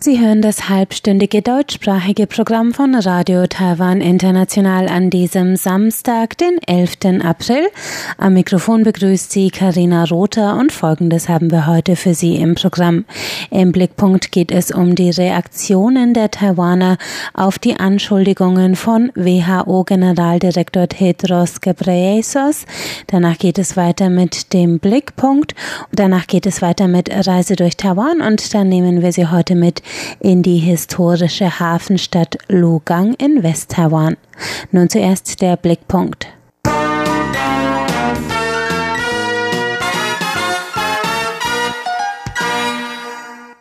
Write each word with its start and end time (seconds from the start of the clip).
Sie 0.00 0.20
hören 0.20 0.42
das 0.42 0.68
halbstündige 0.68 1.42
deutschsprachige 1.42 2.28
Programm 2.28 2.72
von 2.72 2.94
Radio 2.94 3.48
Taiwan 3.48 4.00
International 4.00 4.86
an 4.86 5.10
diesem 5.10 5.56
Samstag, 5.56 6.38
den 6.38 6.60
11. 6.64 7.24
April. 7.24 7.66
Am 8.16 8.34
Mikrofon 8.34 8.84
begrüßt 8.84 9.32
Sie 9.32 9.50
Karina 9.50 10.04
Rother 10.04 10.54
und 10.54 10.70
Folgendes 10.70 11.28
haben 11.28 11.50
wir 11.50 11.66
heute 11.66 11.96
für 11.96 12.14
Sie 12.14 12.36
im 12.36 12.54
Programm. 12.54 13.06
Im 13.50 13.72
Blickpunkt 13.72 14.30
geht 14.30 14.52
es 14.52 14.70
um 14.70 14.94
die 14.94 15.10
Reaktionen 15.10 16.14
der 16.14 16.30
Taiwaner 16.30 16.96
auf 17.34 17.58
die 17.58 17.74
Anschuldigungen 17.74 18.76
von 18.76 19.10
WHO-Generaldirektor 19.16 20.86
Tedros 20.86 21.60
Ghebreyesus. 21.60 22.66
Danach 23.08 23.36
geht 23.36 23.58
es 23.58 23.76
weiter 23.76 24.10
mit 24.10 24.52
dem 24.52 24.78
Blickpunkt. 24.78 25.56
Danach 25.90 26.28
geht 26.28 26.46
es 26.46 26.62
weiter 26.62 26.86
mit 26.86 27.10
Reise 27.10 27.56
durch 27.56 27.76
Taiwan 27.76 28.20
und 28.20 28.54
dann 28.54 28.68
nehmen 28.68 29.02
wir 29.02 29.10
Sie 29.10 29.26
heute 29.26 29.56
mit 29.56 29.82
in 30.20 30.42
die 30.42 30.58
historische 30.58 31.60
Hafenstadt 31.60 32.38
Lugang 32.48 33.14
in 33.14 33.42
West-Taiwan. 33.42 34.16
Nun 34.72 34.88
zuerst 34.88 35.40
der 35.40 35.56
Blickpunkt. 35.56 36.28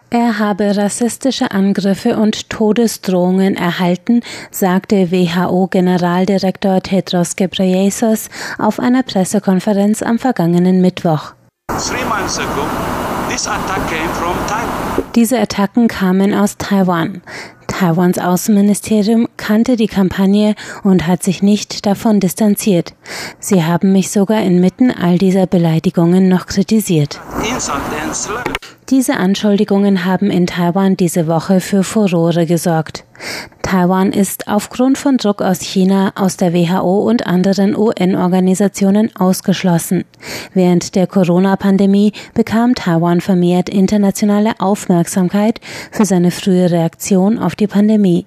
Er 0.10 0.40
habe 0.40 0.76
rassistische 0.78 1.52
Angriffe 1.52 2.16
und 2.18 2.50
Todesdrohungen 2.50 3.58
erhalten, 3.58 4.22
sagte 4.52 5.12
WHO-Generaldirektor 5.12 6.82
Tedros 6.82 7.36
Ghebreyesus 7.36 8.30
auf 8.58 8.80
einer 8.80 9.04
Pressekonferenz 9.04 10.02
am 10.02 10.18
vergangenen 10.18 10.80
Mittwoch. 10.80 11.34
Three 11.68 12.06
months 12.06 12.40
ago, 12.40 12.66
diese 15.16 15.40
Attacken 15.40 15.88
kamen 15.88 16.34
aus 16.34 16.58
Taiwan. 16.58 17.22
Taiwans 17.68 18.18
Außenministerium 18.18 19.28
kannte 19.38 19.76
die 19.76 19.88
Kampagne 19.88 20.56
und 20.84 21.06
hat 21.06 21.24
sich 21.24 21.44
nicht 21.44 21.86
davon 21.86 22.20
distanziert. 22.20 22.94
Sie 23.40 23.64
haben 23.64 23.92
mich 23.92 24.10
sogar 24.10 24.42
inmitten 24.42 24.92
all 24.92 25.18
dieser 25.18 25.46
Beleidigungen 25.46 26.28
noch 26.28 26.48
kritisiert. 26.48 27.20
Diese 28.90 29.18
Anschuldigungen 29.18 30.06
haben 30.06 30.32
in 30.32 30.48
Taiwan 30.48 30.96
diese 30.96 31.28
Woche 31.28 31.60
für 31.60 31.84
Furore 31.84 32.46
gesorgt. 32.46 33.04
Taiwan 33.70 34.14
ist 34.14 34.48
aufgrund 34.48 34.98
von 34.98 35.18
Druck 35.18 35.42
aus 35.42 35.60
China, 35.60 36.14
aus 36.16 36.38
der 36.38 36.54
WHO 36.54 37.02
und 37.02 37.28
anderen 37.28 37.76
UN-Organisationen 37.76 39.14
ausgeschlossen. 39.18 40.06
Während 40.54 40.96
der 40.96 41.06
Corona-Pandemie 41.06 42.14
bekam 42.34 42.76
Taiwan 42.76 43.20
vermehrt 43.20 43.68
internationale 43.68 44.54
Aufmerksamkeit 44.60 45.60
für 45.92 46.06
seine 46.06 46.32
frühe 46.32 46.72
Reaktion 46.72 47.38
auf 47.40 47.57
die 47.58 47.68
Pandemie. 47.68 48.26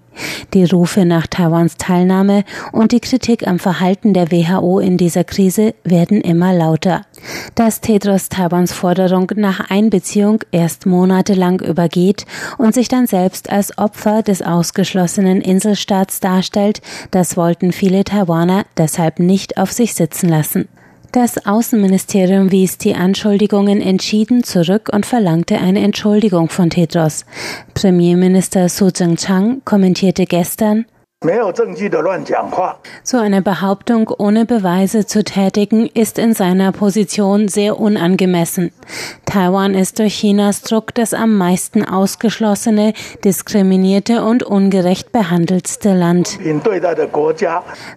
Die 0.54 0.64
Rufe 0.64 1.04
nach 1.04 1.26
Taiwans 1.26 1.76
Teilnahme 1.76 2.44
und 2.72 2.92
die 2.92 3.00
Kritik 3.00 3.46
am 3.46 3.58
Verhalten 3.58 4.12
der 4.12 4.30
WHO 4.30 4.78
in 4.80 4.96
dieser 4.96 5.24
Krise 5.24 5.74
werden 5.84 6.20
immer 6.20 6.52
lauter. 6.52 7.02
Dass 7.54 7.80
Tedros 7.80 8.28
Taiwans 8.28 8.72
Forderung 8.72 9.30
nach 9.36 9.70
Einbeziehung 9.70 10.40
erst 10.50 10.86
monatelang 10.86 11.60
übergeht 11.60 12.26
und 12.58 12.74
sich 12.74 12.88
dann 12.88 13.06
selbst 13.06 13.50
als 13.50 13.78
Opfer 13.78 14.22
des 14.22 14.42
ausgeschlossenen 14.42 15.40
Inselstaats 15.40 16.20
darstellt, 16.20 16.82
das 17.10 17.36
wollten 17.36 17.72
viele 17.72 18.04
Taiwaner 18.04 18.64
deshalb 18.76 19.18
nicht 19.18 19.58
auf 19.58 19.72
sich 19.72 19.94
sitzen 19.94 20.28
lassen. 20.28 20.68
Das 21.12 21.44
Außenministerium 21.44 22.52
wies 22.52 22.78
die 22.78 22.94
Anschuldigungen 22.94 23.80
entschieden 23.80 24.44
zurück 24.44 24.90
und 24.92 25.04
verlangte 25.04 25.58
eine 25.58 25.80
Entschuldigung 25.80 26.48
von 26.48 26.70
Tedros. 26.70 27.24
Premierminister 27.74 28.68
Su 28.68 28.90
Jing-chang 28.94 29.62
kommentierte 29.64 30.24
gestern, 30.24 30.86
so 33.02 33.18
eine 33.18 33.42
Behauptung 33.42 34.08
ohne 34.16 34.46
Beweise 34.46 35.04
zu 35.04 35.24
tätigen, 35.24 35.86
ist 35.86 36.16
in 36.16 36.32
seiner 36.32 36.70
Position 36.72 37.48
sehr 37.48 37.78
unangemessen. 37.78 38.72
Taiwan 39.26 39.74
ist 39.74 39.98
durch 39.98 40.14
Chinas 40.14 40.62
Druck 40.62 40.94
das 40.94 41.12
am 41.12 41.36
meisten 41.36 41.84
ausgeschlossene, 41.84 42.94
diskriminierte 43.24 44.24
und 44.24 44.44
ungerecht 44.44 45.12
behandeltste 45.12 45.92
Land. 45.92 46.38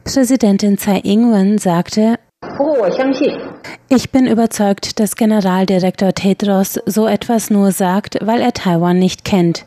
Präsidentin 0.04 0.78
Tsai 0.78 1.00
Ing-wen 1.04 1.60
sagte, 1.60 2.18
ich 3.90 4.12
bin 4.12 4.28
überzeugt, 4.28 5.00
dass 5.00 5.16
Generaldirektor 5.16 6.14
Tedros 6.14 6.80
so 6.86 7.08
etwas 7.08 7.50
nur 7.50 7.72
sagt, 7.72 8.18
weil 8.22 8.42
er 8.42 8.54
Taiwan 8.54 8.98
nicht 8.98 9.24
kennt. 9.24 9.66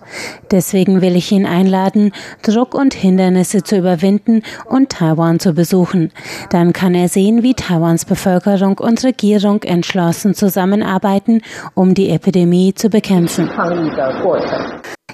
Deswegen 0.51 1.01
will 1.01 1.17
ich 1.17 1.31
ihn 1.31 1.47
einladen, 1.47 2.13
Druck 2.43 2.75
und 2.75 2.95
Hindernisse 2.95 3.63
zu 3.63 3.77
überwinden 3.77 4.43
und 4.69 4.91
Taiwan 4.91 5.39
zu 5.39 5.53
besuchen. 5.53 6.13
Dann 6.51 6.73
kann 6.73 6.95
er 6.95 7.09
sehen, 7.09 7.43
wie 7.43 7.55
Taiwans 7.55 8.05
Bevölkerung 8.05 8.79
und 8.79 9.05
Regierung 9.05 9.63
entschlossen 9.63 10.35
zusammenarbeiten, 10.35 11.43
um 11.75 11.95
die 11.95 12.11
Epidemie 12.11 12.75
zu 12.75 12.89
bekämpfen. 12.89 13.49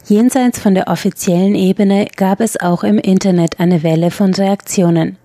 Jenseits 0.07 0.59
von 0.59 0.75
der 0.75 0.89
offiziellen 0.89 1.55
Ebene 1.55 2.07
gab 2.17 2.41
es 2.41 2.61
auch 2.61 2.83
im 2.83 2.99
Internet 2.99 3.61
eine 3.61 3.83
Welle 3.83 4.11
von 4.11 4.35
Reaktionen. 4.35 5.19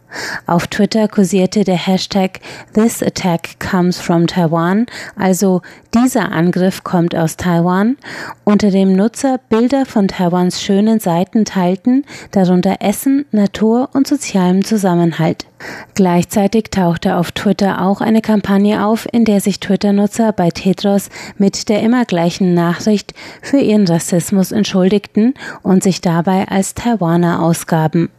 Auf 0.45 0.67
Twitter 0.67 1.07
kursierte 1.07 1.63
der 1.63 1.75
Hashtag 1.75 2.39
This 2.73 3.03
attack 3.03 3.59
comes 3.59 3.99
from 3.99 4.27
Taiwan, 4.27 4.85
also 5.15 5.61
dieser 5.93 6.31
Angriff 6.31 6.83
kommt 6.83 7.15
aus 7.15 7.37
Taiwan, 7.37 7.97
unter 8.43 8.71
dem 8.71 8.93
Nutzer 8.93 9.39
Bilder 9.49 9.85
von 9.85 10.07
Taiwans 10.07 10.61
schönen 10.61 10.99
Seiten 10.99 11.43
teilten, 11.43 12.05
darunter 12.31 12.77
Essen, 12.79 13.25
Natur 13.31 13.89
und 13.93 14.07
sozialem 14.07 14.63
Zusammenhalt. 14.63 15.47
Gleichzeitig 15.95 16.65
tauchte 16.71 17.15
auf 17.15 17.31
Twitter 17.31 17.81
auch 17.81 18.01
eine 18.01 18.21
Kampagne 18.21 18.85
auf, 18.85 19.07
in 19.11 19.25
der 19.25 19.41
sich 19.41 19.59
Twitter-Nutzer 19.59 20.31
bei 20.31 20.49
Tetros 20.51 21.09
mit 21.37 21.67
der 21.69 21.81
immer 21.81 22.05
gleichen 22.05 22.53
Nachricht 22.53 23.13
für 23.41 23.57
ihren 23.57 23.87
Rassismus 23.87 24.51
entschuldigten 24.51 25.33
und 25.63 25.83
sich 25.83 26.01
dabei 26.01 26.47
als 26.47 26.75
Taiwaner 26.75 27.41
ausgaben. 27.41 28.09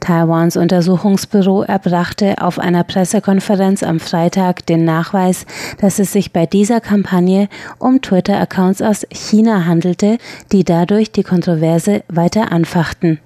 Taiwans 0.00 0.56
Untersuchungsbüro 0.56 1.62
erbrachte 1.62 2.36
auf 2.40 2.58
einer 2.58 2.84
Pressekonferenz 2.84 3.82
am 3.82 4.00
Freitag 4.00 4.66
den 4.66 4.84
Nachweis, 4.84 5.46
dass 5.80 5.98
es 5.98 6.12
sich 6.12 6.32
bei 6.32 6.46
dieser 6.46 6.80
Kampagne 6.80 7.48
um 7.78 8.00
Twitter-Accounts 8.00 8.82
aus 8.82 9.06
China 9.10 9.64
handelte, 9.66 10.18
die 10.52 10.64
dadurch 10.64 11.12
die 11.12 11.24
Kontroverse 11.24 12.02
weiter 12.08 12.52
anfachten. 12.52 13.20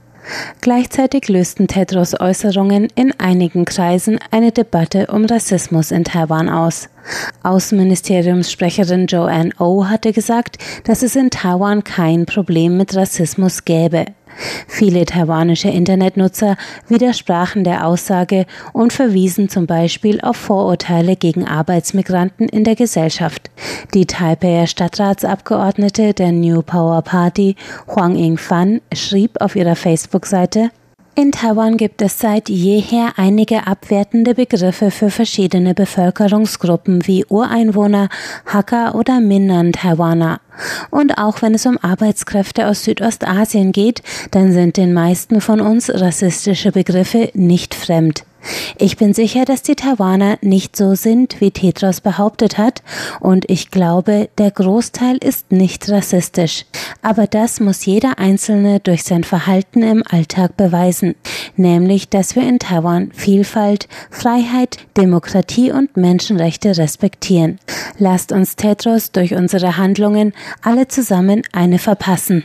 Gleichzeitig 0.61 1.29
lösten 1.29 1.67
Tedros 1.67 2.19
Äußerungen 2.19 2.89
in 2.95 3.13
einigen 3.19 3.65
Kreisen 3.65 4.19
eine 4.31 4.53
Debatte 4.53 5.09
um 5.09 5.25
Rassismus 5.25 5.91
in 5.91 6.05
Taiwan 6.05 6.49
aus. 6.49 6.89
Außenministeriumssprecherin 7.43 9.07
Joanne 9.07 9.51
O 9.59 9.65
oh 9.65 9.87
hatte 9.87 10.13
gesagt, 10.13 10.59
dass 10.85 11.03
es 11.03 11.17
in 11.17 11.31
Taiwan 11.31 11.83
kein 11.83 12.27
Problem 12.27 12.77
mit 12.77 12.95
Rassismus 12.95 13.65
gäbe. 13.65 14.07
Viele 14.67 15.05
taiwanische 15.05 15.69
Internetnutzer 15.69 16.57
widersprachen 16.89 17.65
der 17.65 17.87
Aussage 17.87 18.47
und 18.73 18.93
verwiesen 18.93 19.49
zum 19.49 19.67
Beispiel 19.67 20.21
auf 20.21 20.37
Vorurteile 20.37 21.17
gegen 21.17 21.47
Arbeitsmigranten 21.47 22.49
in 22.49 22.65
der 22.65 22.77
Gesellschaft. 22.77 23.51
Die 23.95 24.07
Taipeier 24.07 24.67
Stadtratsabgeordnete 24.67 26.15
der 26.15 26.33
New 26.33 26.63
Power 26.63 27.03
Party, 27.03 27.57
Huang 27.89 28.17
Ying-fan, 28.17 28.81
schrieb 28.93 29.41
auf 29.41 29.57
ihrer 29.57 29.77
Facebook-Seite, 29.77 30.71
in 31.15 31.33
Taiwan 31.33 31.77
gibt 31.77 32.01
es 32.01 32.19
seit 32.19 32.49
jeher 32.49 33.13
einige 33.17 33.67
abwertende 33.67 34.35
Begriffe 34.35 34.91
für 34.91 35.11
verschiedene 35.11 35.75
Bevölkerungsgruppen 35.75 37.07
wie 37.07 37.25
Ureinwohner, 37.27 38.09
Hakka 38.47 38.93
oder 38.93 39.21
Minnan-Taiwaner. 39.21 40.41
Und 40.91 41.19
auch 41.19 41.43
wenn 41.43 41.55
es 41.55 41.67
um 41.67 41.79
Arbeitskräfte 41.79 42.67
aus 42.67 42.85
Südostasien 42.85 43.73
geht, 43.73 44.03
dann 44.31 44.53
sind 44.53 44.77
den 44.77 44.93
meisten 44.93 45.41
von 45.41 45.61
uns 45.61 45.91
rassistische 45.91 46.73
Begriffe 46.73 47.31
nicht 47.35 47.75
fremd. 47.75 48.25
Ich 48.79 48.97
bin 48.97 49.15
sicher, 49.15 49.45
dass 49.45 49.63
die 49.63 49.77
Taiwaner 49.77 50.39
nicht 50.41 50.77
so 50.77 50.95
sind, 50.95 51.41
wie 51.41 51.51
Tetros 51.51 52.01
behauptet 52.01 52.59
hat, 52.59 52.83
und 53.21 53.49
ich 53.49 53.71
glaube, 53.71 54.29
der 54.39 54.51
Großteil 54.51 55.19
ist 55.19 55.53
nicht 55.53 55.89
rassistisch. 55.89 56.67
Aber 57.03 57.27
das 57.27 57.61
muss 57.61 57.85
jeder 57.85 58.19
Einzelne 58.19 58.81
durch 58.81 59.05
sein 59.05 59.25
Verhalten 59.25 59.83
im 59.83 60.03
Alltag 60.09 60.57
beweisen, 60.57 61.15
nämlich, 61.57 62.09
dass 62.09 62.37
wir 62.37 62.43
in 62.49 62.59
Taiwan 62.59 63.13
Vielfalt, 63.13 63.89
Freiheit, 64.11 64.79
Demokratie 64.97 65.73
und 65.73 65.97
Menschenrechte 65.97 66.77
respektieren. 66.77 67.59
Lasst 67.99 68.33
uns 68.33 68.57
Tetros 68.57 69.13
durch 69.13 69.35
unsere 69.35 69.77
Handlungen 69.77 70.33
alle 70.63 70.89
zusammen 70.89 71.43
eine 71.53 71.79
verpassen. 71.79 72.45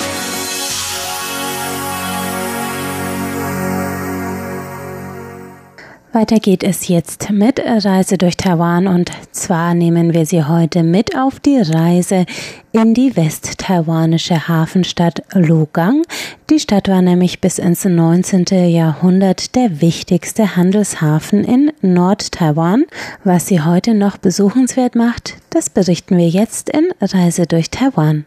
Weiter 6.13 6.39
geht 6.39 6.65
es 6.65 6.89
jetzt 6.89 7.29
mit 7.29 7.61
Reise 7.65 8.17
durch 8.17 8.35
Taiwan 8.35 8.87
und 8.87 9.11
zwar 9.31 9.73
nehmen 9.73 10.13
wir 10.13 10.25
Sie 10.25 10.43
heute 10.43 10.83
mit 10.83 11.17
auf 11.17 11.39
die 11.39 11.57
Reise 11.57 12.25
in 12.73 12.93
die 12.93 13.15
westtaiwanische 13.15 14.49
Hafenstadt 14.49 15.23
Lugang. 15.33 16.01
Die 16.49 16.59
Stadt 16.59 16.89
war 16.89 17.01
nämlich 17.01 17.39
bis 17.39 17.59
ins 17.59 17.85
19. 17.85 18.45
Jahrhundert 18.67 19.55
der 19.55 19.79
wichtigste 19.79 20.57
Handelshafen 20.57 21.45
in 21.45 21.71
Nord-Taiwan. 21.81 22.83
Was 23.23 23.47
sie 23.47 23.61
heute 23.61 23.93
noch 23.93 24.17
besuchenswert 24.17 24.95
macht, 24.95 25.35
das 25.49 25.69
berichten 25.69 26.17
wir 26.17 26.27
jetzt 26.27 26.69
in 26.69 26.89
Reise 26.99 27.45
durch 27.45 27.69
Taiwan. 27.69 28.25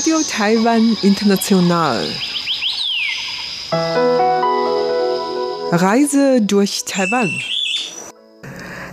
Radio 0.00 0.16
Taiwan 0.26 0.96
International. 1.02 2.08
Reise 5.72 6.40
durch 6.40 6.84
Taiwan. 6.86 7.28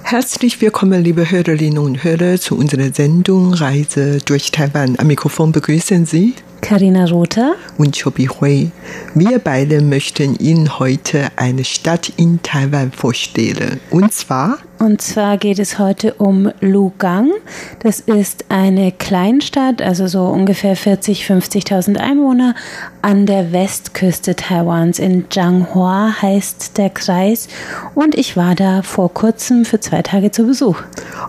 Herzlich 0.03 0.59
willkommen, 0.59 1.01
liebe 1.01 1.31
Hörerinnen 1.31 1.77
und 1.77 2.03
Hörer, 2.03 2.41
zu 2.41 2.57
unserer 2.57 2.93
Sendung 2.93 3.53
Reise 3.53 4.17
durch 4.17 4.51
Taiwan. 4.51 4.99
Am 4.99 5.07
Mikrofon 5.07 5.53
begrüßen 5.53 6.05
Sie 6.05 6.33
Karina 6.67 7.05
Rother 7.05 7.55
und 7.77 7.97
Chobi 7.97 8.27
Hui. 8.27 8.71
Wir 9.13 9.39
beide 9.39 9.81
möchten 9.81 10.35
Ihnen 10.35 10.79
heute 10.79 11.29
eine 11.37 11.63
Stadt 11.63 12.11
in 12.17 12.41
Taiwan 12.43 12.91
vorstellen. 12.91 13.79
Und 13.89 14.11
zwar? 14.11 14.57
Und 14.77 15.01
zwar 15.01 15.37
geht 15.37 15.59
es 15.59 15.79
heute 15.79 16.15
um 16.15 16.51
Lugang. 16.59 17.31
Das 17.79 18.01
ist 18.01 18.47
eine 18.49 18.91
Kleinstadt, 18.91 19.81
also 19.81 20.07
so 20.07 20.25
ungefähr 20.25 20.75
40, 20.75 21.23
50.000 21.23 21.95
Einwohner 21.95 22.53
an 23.01 23.25
der 23.25 23.53
Westküste 23.53 24.35
Taiwans. 24.35 24.99
In 24.99 25.23
Zhanghua 25.29 26.21
heißt 26.21 26.77
der 26.77 26.89
Kreis. 26.89 27.47
Und 27.95 28.13
ich 28.13 28.35
war 28.35 28.55
da 28.55 28.81
vor 28.81 29.13
kurzem 29.13 29.63
für 29.63 29.79
zwei 29.79 30.01
Tage 30.01 30.31
zu 30.31 30.45
Besuch. 30.45 30.81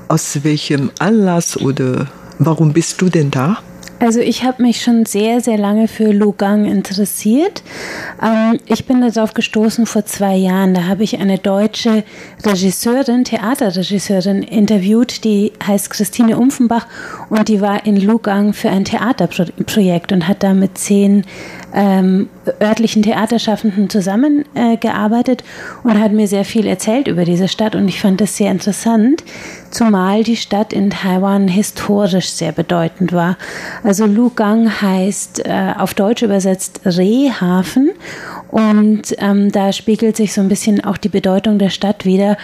Aus 0.08 0.42
welchem 0.42 0.90
Anlass 0.98 1.56
oder 1.56 2.08
warum 2.40 2.72
bist 2.72 3.00
du 3.00 3.08
denn 3.08 3.30
da? 3.30 3.58
Also 4.00 4.20
ich 4.20 4.44
habe 4.44 4.62
mich 4.62 4.80
schon 4.80 5.06
sehr, 5.06 5.40
sehr 5.40 5.58
lange 5.58 5.88
für 5.88 6.12
Lugang 6.12 6.66
interessiert. 6.66 7.62
Ähm, 8.22 8.58
ich 8.66 8.86
bin 8.86 9.00
darauf 9.00 9.34
gestoßen 9.34 9.86
vor 9.86 10.04
zwei 10.04 10.36
Jahren. 10.36 10.72
Da 10.72 10.84
habe 10.84 11.02
ich 11.02 11.18
eine 11.18 11.38
deutsche 11.38 12.04
Regisseurin, 12.44 13.24
Theaterregisseurin 13.24 14.42
interviewt, 14.44 15.24
die 15.24 15.52
heißt 15.66 15.90
Christine 15.90 16.38
Umfenbach 16.38 16.86
und 17.28 17.48
die 17.48 17.60
war 17.60 17.86
in 17.86 17.96
Lugang 17.96 18.52
für 18.52 18.70
ein 18.70 18.84
Theaterprojekt 18.84 20.12
und 20.12 20.28
hat 20.28 20.44
da 20.44 20.54
mit 20.54 20.78
zehn 20.78 21.24
ähm, 21.74 22.28
örtlichen 22.60 23.02
Theaterschaffenden 23.02 23.90
zusammengearbeitet 23.90 25.42
äh, 25.42 25.88
und 25.88 26.00
hat 26.00 26.12
mir 26.12 26.26
sehr 26.26 26.44
viel 26.44 26.66
erzählt 26.66 27.08
über 27.08 27.24
diese 27.24 27.48
Stadt 27.48 27.74
und 27.74 27.88
ich 27.88 28.00
fand 28.00 28.20
das 28.20 28.36
sehr 28.36 28.50
interessant, 28.50 29.22
zumal 29.70 30.24
die 30.24 30.36
Stadt 30.36 30.72
in 30.72 30.90
Taiwan 30.90 31.48
historisch 31.48 32.30
sehr 32.30 32.52
bedeutend 32.52 33.12
war. 33.12 33.36
Also 33.82 34.06
Lugang 34.06 34.80
heißt 34.80 35.46
äh, 35.46 35.74
auf 35.78 35.94
Deutsch 35.94 36.22
übersetzt 36.22 36.80
Rehhafen 36.84 37.90
und 38.50 39.14
ähm, 39.18 39.52
da 39.52 39.72
spiegelt 39.72 40.16
sich 40.16 40.32
so 40.32 40.40
ein 40.40 40.48
bisschen 40.48 40.82
auch 40.82 40.96
die 40.96 41.10
Bedeutung 41.10 41.58
der 41.58 41.70
Stadt 41.70 42.04
wieder. 42.04 42.38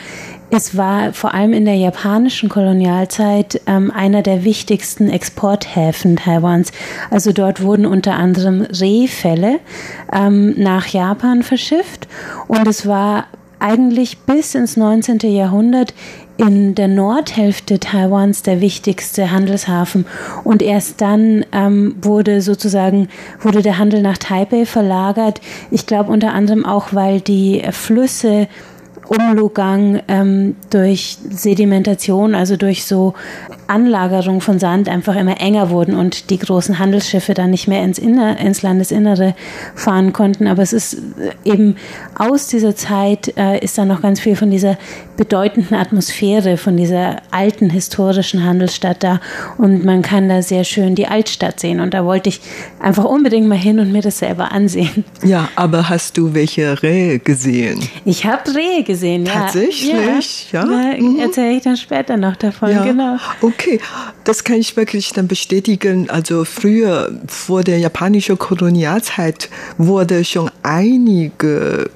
Es 0.57 0.77
war 0.77 1.13
vor 1.13 1.35
allem 1.35 1.53
in 1.53 1.65
der 1.65 1.75
japanischen 1.75 2.49
Kolonialzeit 2.49 3.61
ähm, 3.67 3.91
einer 3.91 4.23
der 4.23 4.45
wichtigsten 4.45 5.11
Exporthäfen 5.11 6.15
Taiwans. 6.15 6.71
Also 7.11 7.33
dort 7.33 7.61
wurden 7.61 7.87
unter 7.87 8.15
anderem 8.15 8.63
Rehfälle 8.63 9.59
ähm, 10.13 10.55
nach 10.57 10.87
Japan 10.87 11.43
verschifft 11.43 12.07
und 12.47 12.69
es 12.69 12.87
war 12.87 13.27
eigentlich 13.59 14.19
bis 14.19 14.55
ins 14.55 14.77
19. 14.77 15.19
Jahrhundert 15.25 15.93
in 16.37 16.77
der 16.77 16.89
Nordhälfte 16.89 17.81
Taiwans 17.81 18.43
der 18.43 18.61
wichtigste 18.61 19.33
Handelshafen 19.33 20.07
und 20.45 20.63
erst 20.63 21.01
dann 21.01 21.45
ähm, 21.51 21.97
wurde 22.01 22.43
sozusagen 22.43 23.09
wurde 23.41 23.63
der 23.63 23.79
Handel 23.79 24.03
nach 24.03 24.19
Taipei 24.19 24.67
verlagert. 24.67 25.41
Ich 25.73 25.87
glaube 25.87 26.13
unter 26.13 26.33
anderem 26.33 26.65
auch, 26.65 26.93
weil 26.93 27.21
die 27.21 27.63
Flüsse 27.73 28.47
Umlugang 29.09 30.03
ähm, 30.09 30.57
durch 30.71 31.19
Sedimentation, 31.31 32.35
also 32.35 32.57
durch 32.57 32.85
so 32.85 33.15
Anlagerung 33.67 34.41
von 34.41 34.59
Sand 34.59 34.89
einfach 34.89 35.17
immer 35.17 35.41
enger 35.41 35.71
wurden 35.71 35.95
und 35.95 36.31
die 36.31 36.39
großen 36.39 36.79
Handelsschiffe 36.79 37.35
dann 37.35 37.51
nicht 37.51 37.69
mehr 37.69 37.83
ins, 37.83 37.99
Inner, 37.99 38.39
ins 38.39 38.63
Landesinnere 38.63 39.35
fahren 39.75 40.13
konnten. 40.13 40.47
Aber 40.47 40.63
es 40.63 40.73
ist 40.73 40.95
äh, 40.95 41.01
eben 41.45 41.77
aus 42.17 42.49
dieser 42.49 42.77
Zeit 42.77 43.37
äh, 43.37 43.59
ist 43.59 43.79
da 43.79 43.85
noch 43.85 44.03
ganz 44.03 44.21
viel 44.21 44.37
von 44.37 44.51
dieser 44.51 44.79
bedeutenden 45.17 45.77
Atmosphäre, 45.77 46.57
von 46.57 46.77
dieser 46.77 47.23
alten 47.31 47.71
historischen 47.71 48.45
Handelsstadt 48.45 49.03
da 49.03 49.21
und 49.59 49.85
man 49.85 50.03
kann 50.03 50.29
da 50.29 50.43
sehr 50.43 50.65
schön 50.65 50.95
die 50.95 51.07
Altstadt 51.07 51.61
sehen 51.61 51.81
und 51.81 51.95
da 51.95 52.05
wollte 52.05 52.29
ich 52.29 52.41
einfach 52.81 53.05
unbedingt 53.05 53.49
mal 53.49 53.59
hin 53.59 53.79
und 53.79 53.93
mir 53.93 54.03
das 54.03 54.19
selber 54.19 54.53
ansehen. 54.53 55.05
Ja, 55.23 55.49
aber 55.57 55.89
hast 55.89 56.19
du 56.19 56.35
welche 56.35 56.83
Rehe 56.83 57.19
gesehen? 57.19 57.81
Ich 58.05 58.27
habe 58.27 58.55
Rehe 58.55 58.83
gesehen, 58.83 58.94
ja. 59.27 59.33
Tatsächlich, 59.33 60.53
ja. 60.53 60.65
ja. 60.65 60.97
Mhm. 60.97 61.19
Erzähle 61.19 61.57
ich 61.57 61.63
dann 61.63 61.77
später 61.77 62.17
noch 62.17 62.37
davon, 62.37 62.71
ja. 62.71 62.85
genau. 62.85 63.17
Okay, 63.41 63.81
das 64.25 64.45
kann 64.45 64.57
ich 64.57 64.77
wirklich 64.77 65.13
dann 65.13 65.29
bestätigen. 65.29 66.11
Also 66.11 66.45
früher, 66.45 67.11
vor 67.27 67.63
der 67.63 67.79
japanischen 67.79 68.39
Kolonialzeit, 68.39 69.49
wurde 69.79 70.25
schon 70.25 70.51
einige 70.63 71.91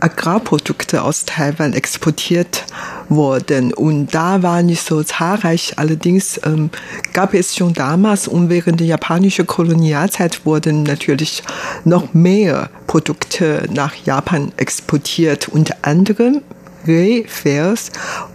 Agrarprodukte 0.00 1.02
aus 1.02 1.24
Taiwan 1.24 1.72
exportiert 1.72 2.64
worden. 3.08 3.72
Und 3.72 4.14
da 4.14 4.42
war 4.42 4.62
nicht 4.62 4.82
so 4.82 5.02
zahlreich. 5.02 5.74
Allerdings 5.76 6.40
ähm, 6.44 6.70
gab 7.12 7.34
es 7.34 7.56
schon 7.56 7.72
damals 7.72 8.28
und 8.28 8.48
während 8.48 8.80
der 8.80 8.86
japanischen 8.86 9.46
Kolonialzeit 9.46 10.44
wurden 10.44 10.82
natürlich 10.82 11.42
noch 11.84 12.14
mehr 12.14 12.70
Produkte 12.86 13.68
nach 13.72 13.94
Japan 14.04 14.52
exportiert. 14.56 15.48
Unter 15.48 15.76
anderem 15.82 16.42
Rehfers 16.86 17.90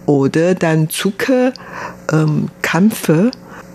oder 0.06 0.54
dann 0.54 0.90
Zucker, 0.90 1.52
ähm, 2.12 2.48
Kampfe 2.62 3.30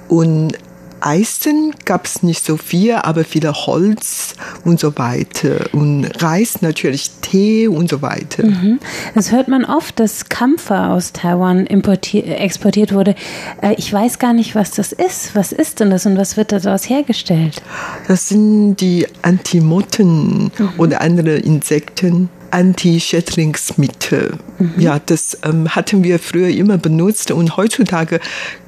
und 0.08 0.58
Eisen 1.02 1.74
gab 1.86 2.06
es 2.06 2.24
nicht 2.24 2.46
so 2.46 2.58
viel, 2.58 2.94
aber 2.94 3.24
viele 3.24 3.54
Holz 3.54 4.36
und 4.64 4.80
so 4.80 4.98
weiter. 4.98 5.74
Und 5.74 6.06
Reis 6.22 6.62
natürlich, 6.62 7.12
Tee 7.22 7.68
und 7.68 7.90
so 7.90 8.02
weiter. 8.02 8.46
Mhm. 8.46 8.80
Das 9.16 9.32
hört 9.32 9.48
man 9.48 9.66
oft, 9.66 10.00
dass 10.00 10.30
Kampfer 10.30 10.92
aus 10.92 11.14
Taiwan 11.14 11.68
exportiert 11.68 12.94
wurde. 12.94 13.16
Äh, 13.62 13.76
ich 13.78 13.92
weiß 13.92 14.20
gar 14.20 14.34
nicht, 14.34 14.56
was 14.56 14.72
das 14.72 14.92
ist. 14.92 15.36
Was 15.36 15.52
ist 15.52 15.80
denn 15.80 15.90
das 15.90 16.06
und 16.06 16.18
was 16.18 16.38
wird 16.38 16.52
daraus 16.52 16.90
hergestellt? 16.90 17.62
Das 18.08 18.30
sind 18.30 18.78
die 18.78 19.08
Antimotten 19.22 20.52
mhm. 20.58 20.70
oder 20.78 21.02
andere 21.02 21.38
Insekten. 21.38 22.30
Anti-Schädlingsmittel. 22.52 24.38
Mhm. 24.58 24.74
Ja, 24.78 25.00
das 25.06 25.38
ähm, 25.44 25.70
hatten 25.70 26.04
wir 26.04 26.20
früher 26.20 26.50
immer 26.50 26.78
benutzt 26.78 27.32
und 27.32 27.58
heutzutage 27.58 28.20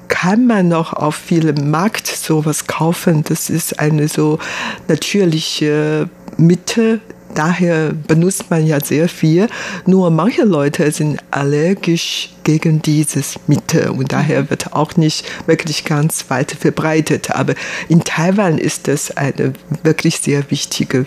kann 0.07 0.45
man 0.45 0.67
noch 0.67 0.91
auf 0.91 1.15
vielem 1.15 1.71
Markt 1.71 2.05
sowas 2.31 2.65
kaufen. 2.65 3.25
Das 3.27 3.49
ist 3.49 3.77
eine 3.79 4.07
so 4.07 4.39
natürliche 4.87 6.09
Mitte. 6.37 7.01
Daher 7.35 7.91
benutzt 8.07 8.49
man 8.49 8.65
ja 8.65 8.79
sehr 8.79 9.09
viel. 9.09 9.47
Nur 9.85 10.11
manche 10.11 10.43
Leute 10.43 10.89
sind 10.91 11.19
allergisch 11.29 12.29
gegen 12.45 12.81
dieses 12.81 13.35
Mittel 13.47 13.89
und 13.89 14.13
daher 14.13 14.49
wird 14.49 14.71
auch 14.73 14.95
nicht 14.95 15.25
wirklich 15.45 15.83
ganz 15.83 16.25
weit 16.29 16.51
verbreitet. 16.51 17.31
Aber 17.31 17.53
in 17.89 18.01
Taiwan 18.03 18.57
ist 18.57 18.87
das 18.87 19.11
eine 19.17 19.51
wirklich 19.83 20.19
sehr 20.19 20.49
wichtige 20.51 21.05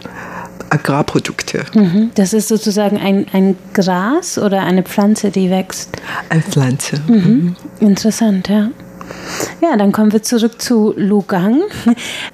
Agrarprodukte. 0.69 1.65
Mhm. 1.75 2.11
Das 2.15 2.35
ist 2.35 2.49
sozusagen 2.49 2.99
ein, 2.99 3.27
ein 3.33 3.57
Gras 3.73 4.39
oder 4.39 4.63
eine 4.63 4.83
Pflanze, 4.83 5.31
die 5.31 5.49
wächst? 5.51 5.91
Eine 6.29 6.43
Pflanze. 6.43 7.01
Mhm. 7.07 7.15
Mhm. 7.15 7.57
Interessant, 7.81 8.49
ja. 8.49 8.69
Ja, 9.61 9.77
dann 9.77 9.93
kommen 9.93 10.13
wir 10.13 10.23
zurück 10.23 10.61
zu 10.61 10.93
Lugang. 10.97 11.63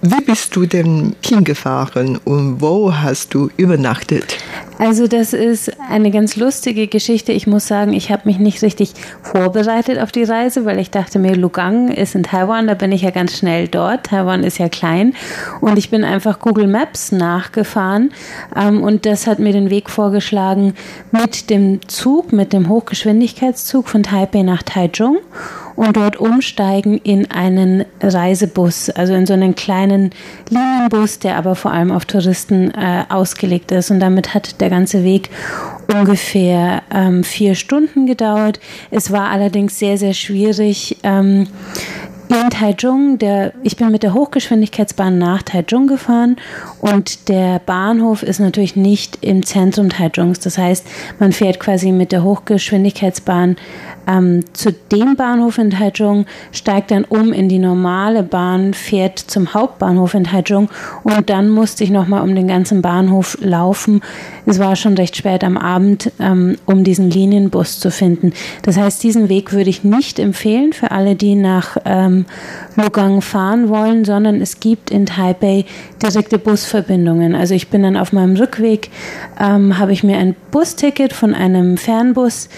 Wie 0.03 0.21
bist 0.25 0.57
du 0.57 0.67
denn 0.67 1.15
hingefahren 1.25 2.19
und 2.25 2.61
wo 2.61 2.95
hast 2.95 3.35
du 3.35 3.51
übernachtet? 3.57 4.37
Also 4.79 5.07
das 5.07 5.35
ist 5.35 5.71
eine 5.91 6.11
ganz 6.11 6.37
lustige 6.37 6.87
Geschichte. 6.87 7.33
Ich 7.33 7.47
muss 7.47 7.67
sagen, 7.67 7.93
ich 7.93 8.11
habe 8.11 8.23
mich 8.25 8.39
nicht 8.39 8.63
richtig 8.63 8.95
vorbereitet 9.23 9.99
auf 9.99 10.11
die 10.11 10.25
Reise, 10.25 10.65
weil 10.65 10.79
ich 10.79 10.91
dachte 10.91 11.19
mir, 11.19 11.37
Lugang 11.37 11.89
ist 11.89 12.15
in 12.15 12.23
Taiwan, 12.23 12.67
da 12.67 12.73
bin 12.73 12.91
ich 12.91 13.03
ja 13.03 13.11
ganz 13.11 13.37
schnell 13.37 13.69
dort. 13.69 14.07
Taiwan 14.07 14.43
ist 14.43 14.59
ja 14.59 14.71
klein 14.71 15.15
und 15.61 15.79
ich 15.79 15.91
bin 15.91 16.03
einfach 16.03 16.41
Google 16.41 16.67
Maps 16.67 17.13
nachgefahren 17.13 18.11
ähm, 18.57 18.83
und 18.83 19.05
das 19.05 19.27
hat 19.27 19.39
mir 19.39 19.53
den 19.53 19.69
Weg 19.69 19.91
vorgeschlagen 19.91 20.73
mit 21.13 21.51
dem 21.51 21.87
Zug, 21.87 22.33
mit 22.33 22.55
dem 22.55 22.71
Hochgeschwindigkeitszug 22.71 23.87
von 23.87 24.03
Taipei 24.03 24.43
nach 24.43 24.63
Taichung 24.63 25.19
und 25.81 25.97
dort 25.97 26.19
umsteigen 26.19 26.99
in 26.99 27.31
einen 27.31 27.87
Reisebus, 28.03 28.91
also 28.91 29.15
in 29.15 29.25
so 29.25 29.33
einen 29.33 29.55
kleinen 29.55 30.11
Linienbus, 30.51 31.21
der 31.21 31.37
aber 31.39 31.55
vor 31.55 31.73
allem 31.73 31.91
auf 31.91 32.05
Touristen 32.05 32.71
äh, 32.73 33.05
ausgelegt 33.09 33.73
ist. 33.73 33.91
Und 33.91 33.99
damit 34.01 34.35
hat 34.35 34.61
der 34.61 34.69
ganze 34.69 35.05
Weg 35.05 35.31
ungefähr 35.91 36.83
ähm, 36.93 37.25
vier 37.25 37.55
Stunden 37.55 38.05
gedauert. 38.05 38.61
Es 38.91 39.11
war 39.11 39.31
allerdings 39.31 39.79
sehr, 39.79 39.97
sehr 39.97 40.13
schwierig. 40.13 40.99
Ähm, 41.03 41.47
in 42.31 42.49
Taichung, 42.51 43.19
der, 43.19 43.53
ich 43.65 43.77
bin 43.77 43.91
mit 43.91 44.05
der 44.05 44.15
Hochgeschwindigkeitsbahn 44.15 45.19
nach 45.19 45.43
Taichung 45.43 45.89
gefahren 45.89 46.37
und 46.81 47.29
der 47.29 47.59
Bahnhof 47.59 48.23
ist 48.23 48.39
natürlich 48.39 48.77
nicht 48.77 49.19
im 49.21 49.45
Zentrum 49.45 49.91
Taichungs. 49.91 50.39
Das 50.39 50.57
heißt, 50.57 50.87
man 51.19 51.33
fährt 51.33 51.59
quasi 51.59 51.91
mit 51.91 52.13
der 52.13 52.23
Hochgeschwindigkeitsbahn 52.23 53.57
ähm, 54.07 54.45
zu 54.53 54.73
dem 54.73 55.17
Bahnhof 55.17 55.59
in 55.59 55.71
Taichung, 55.71 56.27
steigt 56.53 56.93
dann 56.93 57.05
um 57.05 57.33
in 57.33 57.49
die 57.49 57.59
normale 57.59 58.23
Bahn, 58.23 58.75
fährt 58.75 59.19
zum 59.19 59.53
Hauptbahnhof 59.53 60.15
in 60.15 60.25
Taichung 60.25 60.71
und 61.03 61.31
dann 61.31 61.49
musste 61.49 61.83
ich 61.83 61.91
nochmal 61.91 62.23
um 62.23 62.35
den 62.35 62.47
ganzen 62.47 62.81
Bahnhof 62.81 63.39
laufen. 63.41 64.03
Es 64.47 64.61
war 64.61 64.77
schon 64.77 64.95
recht 64.95 65.17
spät 65.17 65.43
am 65.43 65.59
Abend, 65.59 66.13
ähm, 66.21 66.57
um 66.67 66.85
diesen 66.85 67.11
Linienbus 67.11 67.81
zu 67.81 67.91
finden. 67.91 68.33
Das 68.63 68.77
heißt, 68.77 69.03
diesen 69.03 69.29
Weg 69.29 69.53
würde 69.53 69.71
ich 69.71 69.83
nicht 69.83 70.21
empfehlen 70.21 70.73
für 70.73 70.93
alle, 70.93 71.17
die 71.17 71.35
nach 71.35 71.77
ähm, 71.85 72.20
Lugang 72.77 73.23
fahren 73.23 73.69
wollen, 73.69 74.05
sondern 74.05 74.41
es 74.41 74.61
gibt 74.61 74.91
in 74.91 75.07
Taipei 75.07 75.65
direkte 76.03 76.39
Busverbindungen. 76.39 77.35
Also 77.35 77.55
ich 77.55 77.69
bin 77.69 77.83
dann 77.83 77.97
auf 77.97 78.13
meinem 78.13 78.37
Rückweg, 78.37 78.91
ähm, 79.39 79.79
habe 79.79 79.93
ich 79.93 80.03
mir 80.03 80.19
ein 80.19 80.35
Busticket 80.51 81.13
von 81.13 81.35
einem 81.35 81.77
Fernbus 81.77 82.49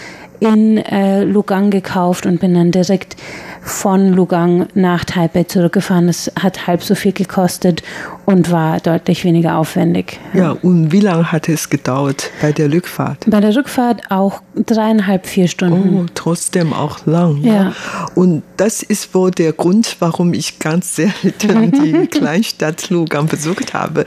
in 0.41 0.79
äh, 0.79 1.23
Lugang 1.25 1.71
gekauft 1.71 2.27
und 2.27 2.41
bin 2.41 2.55
dann 2.55 2.73
direkt 2.73 3.17
von 3.63 4.13
Lugang 4.13 4.67
nach 4.75 5.05
Taipei 5.05 5.45
zurückgefahren. 5.45 6.09
Das 6.09 6.31
hat 6.39 6.67
halb 6.67 6.83
so 6.83 6.95
viel 6.95 7.13
gekostet 7.13 7.83
und 8.27 8.51
war 8.51 8.81
deutlich 8.81 9.25
weniger 9.25 9.57
aufwendig. 9.57 10.19
Ja, 10.35 10.51
und 10.51 10.91
wie 10.91 11.01
lange 11.01 11.31
hat 11.31 11.49
es 11.49 11.71
gedauert 11.71 12.31
bei 12.41 12.53
der 12.53 12.73
Rückfahrt? 12.73 13.25
Bei 13.29 13.41
der 13.41 13.55
Rückfahrt 13.55 14.11
auch 14.11 14.43
dreieinhalb, 14.55 15.27
vier 15.27 15.47
Stunden. 15.47 16.05
Oh, 16.05 16.07
trotzdem 16.15 16.73
auch 16.73 17.07
lang. 17.07 17.43
Ja. 17.43 17.73
Und 18.17 18.43
das 18.57 18.83
ist 18.83 19.15
wohl 19.15 19.31
der 19.31 19.53
Grund, 19.53 19.97
warum 20.01 20.35
ich 20.35 20.59
ganz 20.59 20.97
selten 20.97 21.73
die 21.85 22.07
Kleinstadt 22.09 22.91
Lugang 22.91 23.27
besucht 23.27 23.75
habe. 23.75 24.05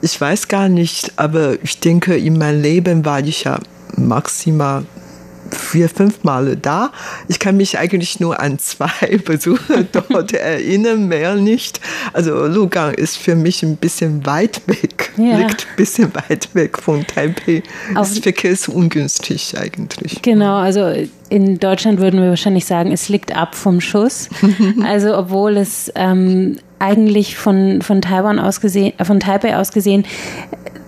Ich 0.00 0.20
weiß 0.20 0.46
gar 0.46 0.68
nicht, 0.68 1.12
aber 1.16 1.54
ich 1.62 1.80
denke, 1.80 2.16
in 2.16 2.38
meinem 2.38 2.62
Leben 2.62 3.04
war 3.04 3.20
ich 3.20 3.44
ja 3.44 3.58
maximal 3.96 4.84
vier, 5.54 5.88
fünf 5.88 6.24
Male 6.24 6.56
da. 6.56 6.92
Ich 7.28 7.38
kann 7.38 7.56
mich 7.56 7.78
eigentlich 7.78 8.20
nur 8.20 8.40
an 8.40 8.58
zwei 8.58 9.18
Besuche 9.24 9.86
dort 9.92 10.32
erinnern, 10.32 11.08
mehr 11.08 11.34
nicht. 11.34 11.80
Also 12.12 12.46
Lugang 12.46 12.94
ist 12.94 13.18
für 13.18 13.34
mich 13.34 13.62
ein 13.62 13.76
bisschen 13.76 14.24
weit 14.26 14.62
weg, 14.66 15.12
ja. 15.16 15.38
liegt 15.38 15.66
ein 15.70 15.76
bisschen 15.76 16.12
weit 16.14 16.54
weg 16.54 16.78
von 16.78 17.06
Taipei. 17.06 17.62
Auf 17.94 18.10
ist 18.10 18.22
verkehrsungünstig 18.22 19.54
eigentlich. 19.58 20.22
Genau, 20.22 20.56
also 20.56 20.92
in 21.28 21.58
Deutschland 21.58 21.98
würden 21.98 22.20
wir 22.20 22.28
wahrscheinlich 22.28 22.66
sagen, 22.66 22.92
es 22.92 23.08
liegt 23.08 23.34
ab 23.34 23.54
vom 23.54 23.80
Schuss. 23.80 24.28
Also 24.84 25.16
obwohl 25.16 25.56
es 25.56 25.92
ähm, 25.94 26.58
eigentlich 26.78 27.36
von, 27.36 27.82
von 27.82 28.02
Taiwan 28.02 28.38
aus 28.38 28.60
gesehen, 28.60 28.92
von 29.02 29.20
Taipei 29.20 29.56
aus 29.56 29.72
gesehen 29.72 30.04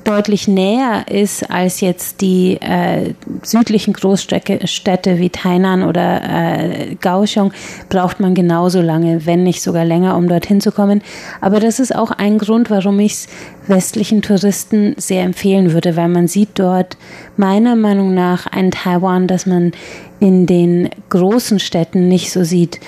deutlich 0.05 0.47
näher 0.49 1.07
ist 1.09 1.51
als 1.51 1.81
jetzt 1.81 2.21
die 2.21 2.59
äh, 2.61 3.15
südlichen 3.43 3.93
Großstädte 3.95 5.19
wie 5.19 5.31
Tainan 5.31 5.83
oder 5.83 6.23
äh, 6.23 6.95
Kaohsiung, 6.97 7.53
braucht 7.89 8.21
man 8.21 8.35
genauso 8.35 8.81
lange, 8.81 9.27
wenn 9.27 9.43
nicht 9.43 9.63
sogar 9.63 9.85
länger, 9.85 10.17
um 10.17 10.29
dorthin 10.29 10.61
zu 10.61 10.73
kommen. 10.73 11.03
Aber 11.41 11.61
das 11.61 11.81
ist 11.81 11.95
auch 11.95 12.11
ein 12.11 12.39
Grund, 12.39 12.71
warum 12.71 13.01
ich 13.01 13.13
es 13.13 13.29
westlichen 13.67 14.23
Touristen 14.23 14.95
sehr 14.99 15.23
empfehlen 15.23 15.73
würde, 15.73 15.97
weil 15.97 16.09
man 16.09 16.29
sieht 16.29 16.51
dort 16.55 16.97
meiner 17.37 17.77
Meinung 17.77 18.15
nach 18.15 18.47
ein 18.47 18.71
Taiwan, 18.71 19.27
das 19.27 19.47
man 19.47 19.73
in 20.21 20.47
den 20.47 20.91
großen 21.11 21.59
Städten 21.59 22.09
nicht 22.09 22.31
so 22.31 22.45
sieht. 22.45 22.81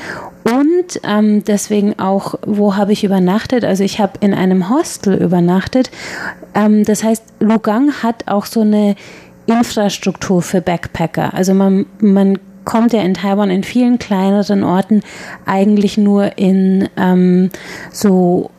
Und 0.55 1.01
ähm, 1.03 1.43
deswegen 1.45 1.99
auch, 1.99 2.37
wo 2.47 2.77
habe 2.77 2.93
ich 2.93 3.03
übernachtet? 3.03 3.65
Also 3.65 3.83
ich 3.83 3.99
habe 3.99 4.13
in 4.21 4.33
einem 4.33 4.71
Hostel 4.71 5.15
übernachtet. 5.15 5.91
Ähm, 6.55 6.85
das 6.85 7.03
heißt, 7.03 7.25
Lugang 7.41 7.93
hat 8.03 8.29
auch 8.29 8.47
so 8.47 8.61
eine 8.61 8.95
Infrastruktur 9.47 10.43
für 10.43 10.61
Backpacker. 10.61 11.35
Also 11.35 11.53
man, 11.53 11.87
man 12.01 12.39
kommt 12.65 12.93
ja 12.93 13.01
in 13.01 13.15
Taiwan 13.15 13.51
in 13.51 13.65
vielen 13.65 13.99
kleineren 13.99 14.63
Orten 14.63 15.01
eigentlich 15.47 15.99
nur 15.99 16.39
in 16.39 16.89
ähm, 16.97 17.51
so 17.91 18.51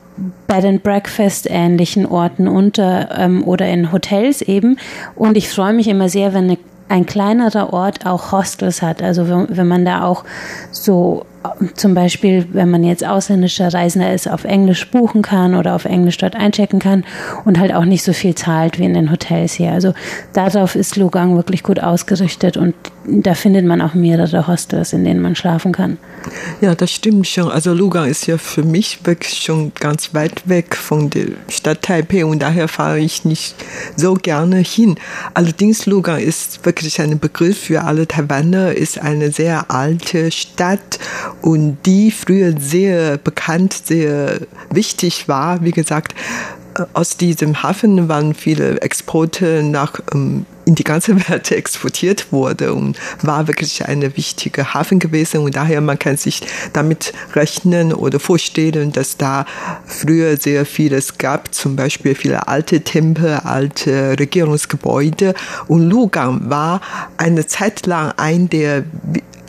Bed 0.47 0.65
and 0.65 0.83
Breakfast 0.83 1.47
ähnlichen 1.49 2.05
Orten 2.05 2.47
unter 2.47 3.17
ähm, 3.17 3.43
oder 3.47 3.67
in 3.67 3.91
Hotels 3.91 4.41
eben. 4.41 4.77
Und 5.15 5.37
ich 5.37 5.49
freue 5.49 5.73
mich 5.73 5.87
immer 5.87 6.09
sehr, 6.09 6.33
wenn 6.33 6.45
eine, 6.45 6.57
ein 6.89 7.05
kleinerer 7.05 7.71
Ort 7.71 8.05
auch 8.05 8.31
Hostels 8.31 8.81
hat. 8.81 9.03
Also 9.03 9.29
wenn, 9.29 9.55
wenn 9.55 9.67
man 9.67 9.85
da 9.85 10.03
auch 10.03 10.23
so 10.71 11.25
zum 11.75 11.93
Beispiel, 11.93 12.47
wenn 12.53 12.69
man 12.69 12.83
jetzt 12.83 13.05
ausländischer 13.05 13.73
Reisender 13.73 14.13
ist, 14.13 14.29
auf 14.29 14.43
Englisch 14.43 14.89
buchen 14.91 15.21
kann 15.21 15.55
oder 15.55 15.75
auf 15.75 15.85
Englisch 15.85 16.17
dort 16.17 16.35
einchecken 16.35 16.79
kann 16.79 17.05
und 17.45 17.59
halt 17.59 17.73
auch 17.73 17.85
nicht 17.85 18.03
so 18.03 18.13
viel 18.13 18.35
zahlt 18.35 18.79
wie 18.79 18.85
in 18.85 18.93
den 18.93 19.11
Hotels 19.11 19.53
hier. 19.53 19.71
Also 19.71 19.93
darauf 20.33 20.75
ist 20.75 20.95
Lugang 20.95 21.35
wirklich 21.35 21.63
gut 21.63 21.79
ausgerichtet 21.81 22.57
und 22.57 22.75
da 23.07 23.33
findet 23.33 23.65
man 23.65 23.81
auch 23.81 23.93
mehrere 23.93 24.47
Hostels, 24.47 24.91
in 24.91 25.05
denen 25.05 25.21
man 25.21 25.35
schlafen 25.35 25.71
kann. 25.71 25.97
Ja, 26.59 26.75
das 26.75 26.91
stimmt 26.91 27.25
schon. 27.25 27.49
Also 27.49 27.73
Lugang 27.73 28.09
ist 28.09 28.27
ja 28.27 28.37
für 28.37 28.63
mich 28.63 28.99
wirklich 29.05 29.41
schon 29.41 29.71
ganz 29.79 30.13
weit 30.13 30.47
weg 30.49 30.75
von 30.75 31.09
der 31.09 31.27
Stadt 31.47 31.81
Taipei 31.83 32.25
und 32.25 32.39
daher 32.39 32.67
fahre 32.67 32.99
ich 32.99 33.23
nicht 33.23 33.55
so 33.95 34.15
gerne 34.15 34.57
hin. 34.57 34.95
Allerdings 35.33 35.85
Lugang 35.85 36.19
ist 36.19 36.65
wirklich 36.65 36.99
ein 36.99 37.17
Begriff 37.19 37.57
für 37.57 37.83
alle 37.83 38.07
Taiwaner, 38.07 38.73
ist 38.73 38.99
eine 38.99 39.31
sehr 39.31 39.71
alte 39.71 40.29
Stadt 40.31 40.99
und 41.41 41.77
die 41.85 42.11
früher 42.11 42.53
sehr 42.59 43.17
bekannt, 43.17 43.73
sehr 43.85 44.41
wichtig 44.69 45.29
war. 45.29 45.63
Wie 45.63 45.71
gesagt, 45.71 46.13
aus 46.93 47.17
diesem 47.17 47.63
Hafen 47.63 48.07
waren 48.07 48.33
viele 48.33 48.81
Exporte 48.81 49.63
nach 49.63 49.99
ähm, 50.13 50.45
in 50.65 50.75
die 50.75 50.83
ganze 50.83 51.15
Welt 51.29 51.51
exportiert 51.51 52.31
wurde 52.31 52.73
und 52.73 52.97
war 53.21 53.47
wirklich 53.47 53.85
eine 53.85 54.15
wichtige 54.17 54.73
Hafen 54.73 54.99
gewesen. 54.99 55.41
Und 55.41 55.55
daher 55.55 55.81
man 55.81 55.97
kann 55.97 56.17
sich 56.17 56.41
damit 56.73 57.13
rechnen 57.33 57.93
oder 57.93 58.19
vorstellen, 58.19 58.91
dass 58.91 59.17
da 59.17 59.45
früher 59.85 60.37
sehr 60.37 60.65
vieles 60.65 61.17
gab, 61.17 61.53
zum 61.53 61.75
Beispiel 61.75 62.15
viele 62.15 62.47
alte 62.47 62.81
Tempel, 62.81 63.35
alte 63.43 64.19
Regierungsgebäude. 64.19 65.33
Und 65.67 65.89
Lugang 65.89 66.49
war 66.49 66.81
eine 67.17 67.47
Zeit 67.47 67.85
lang 67.85 68.13
ein 68.17 68.49
der 68.49 68.83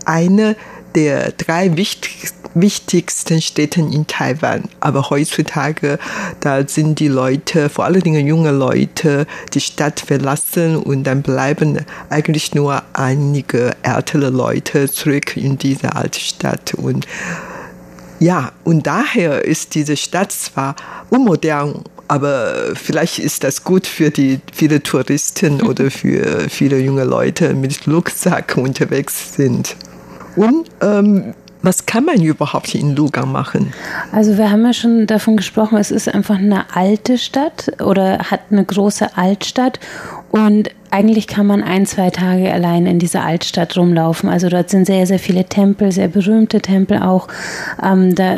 eine 0.05 0.57
der 0.95 1.33
drei 1.33 1.77
wichtigsten 1.77 2.38
wichtigsten 2.55 3.41
Städten 3.41 3.93
in 3.93 4.07
Taiwan. 4.07 4.65
Aber 4.81 5.11
heutzutage, 5.11 5.99
da 6.41 6.67
sind 6.67 6.99
die 7.01 7.09
Leute, 7.09 7.69
vor 7.69 7.85
allen 7.85 8.03
Dingen 8.03 8.27
junge 8.27 8.51
Leute, 8.51 9.27
die 9.55 9.61
Stadt 9.61 10.01
verlassen 10.01 10.77
und 10.77 11.05
dann 11.05 11.23
bleiben 11.23 11.85
eigentlich 12.11 12.55
nur 12.55 12.83
einige 12.93 13.77
ältere 13.83 14.31
Leute 14.31 14.91
zurück 14.91 15.37
in 15.37 15.59
diese 15.59 15.95
alte 15.95 16.21
Stadt. 16.21 16.75
Und 16.75 17.07
ja, 18.21 18.53
und 18.65 18.87
daher 18.87 19.45
ist 19.45 19.75
diese 19.75 19.97
Stadt 19.97 20.33
zwar 20.33 20.75
unmodern, 21.11 21.85
aber 22.09 22.75
vielleicht 22.75 23.19
ist 23.19 23.45
das 23.45 23.63
gut 23.63 23.87
für 23.87 24.11
die 24.11 24.41
viele 24.53 24.83
Touristen 24.83 25.63
oder 25.69 25.91
für 25.91 26.49
viele 26.49 26.79
junge 26.79 27.05
Leute 27.05 27.55
mit 27.55 27.87
Rucksack 27.87 28.57
unterwegs 28.57 29.35
sind. 29.35 29.77
Und 30.35 30.69
ähm, 30.81 31.35
was 31.63 31.87
kann 31.87 32.05
man 32.05 32.23
überhaupt 32.23 32.75
in 32.75 32.95
Lugang 32.95 33.33
machen? 33.33 33.73
Also 34.13 34.39
wir 34.39 34.51
haben 34.51 34.65
ja 34.65 34.73
schon 34.73 35.07
davon 35.07 35.37
gesprochen, 35.37 35.79
es 35.79 35.91
ist 35.91 36.09
einfach 36.09 36.39
eine 36.39 36.75
alte 36.75 37.19
Stadt 37.19 37.73
oder 37.83 38.19
hat 38.31 38.41
eine 38.51 38.65
große 38.65 39.17
Altstadt 39.17 39.81
Und 40.31 40.71
eigentlich 40.91 41.27
kann 41.27 41.47
man 41.47 41.63
ein, 41.63 41.87
zwei 41.87 42.11
Tage 42.11 42.53
allein 42.53 42.87
in 42.87 42.99
dieser 42.99 43.25
Altstadt 43.25 43.77
rumlaufen. 43.77 44.29
Also 44.29 44.49
dort 44.49 44.71
sind 44.71 44.87
sehr, 44.87 45.07
sehr 45.07 45.19
viele 45.19 45.45
Tempel, 45.45 45.93
sehr 45.93 46.09
berühmte 46.09 46.61
Tempel 46.61 46.99
auch. 46.99 47.29
Ähm, 47.83 48.15
da, 48.15 48.37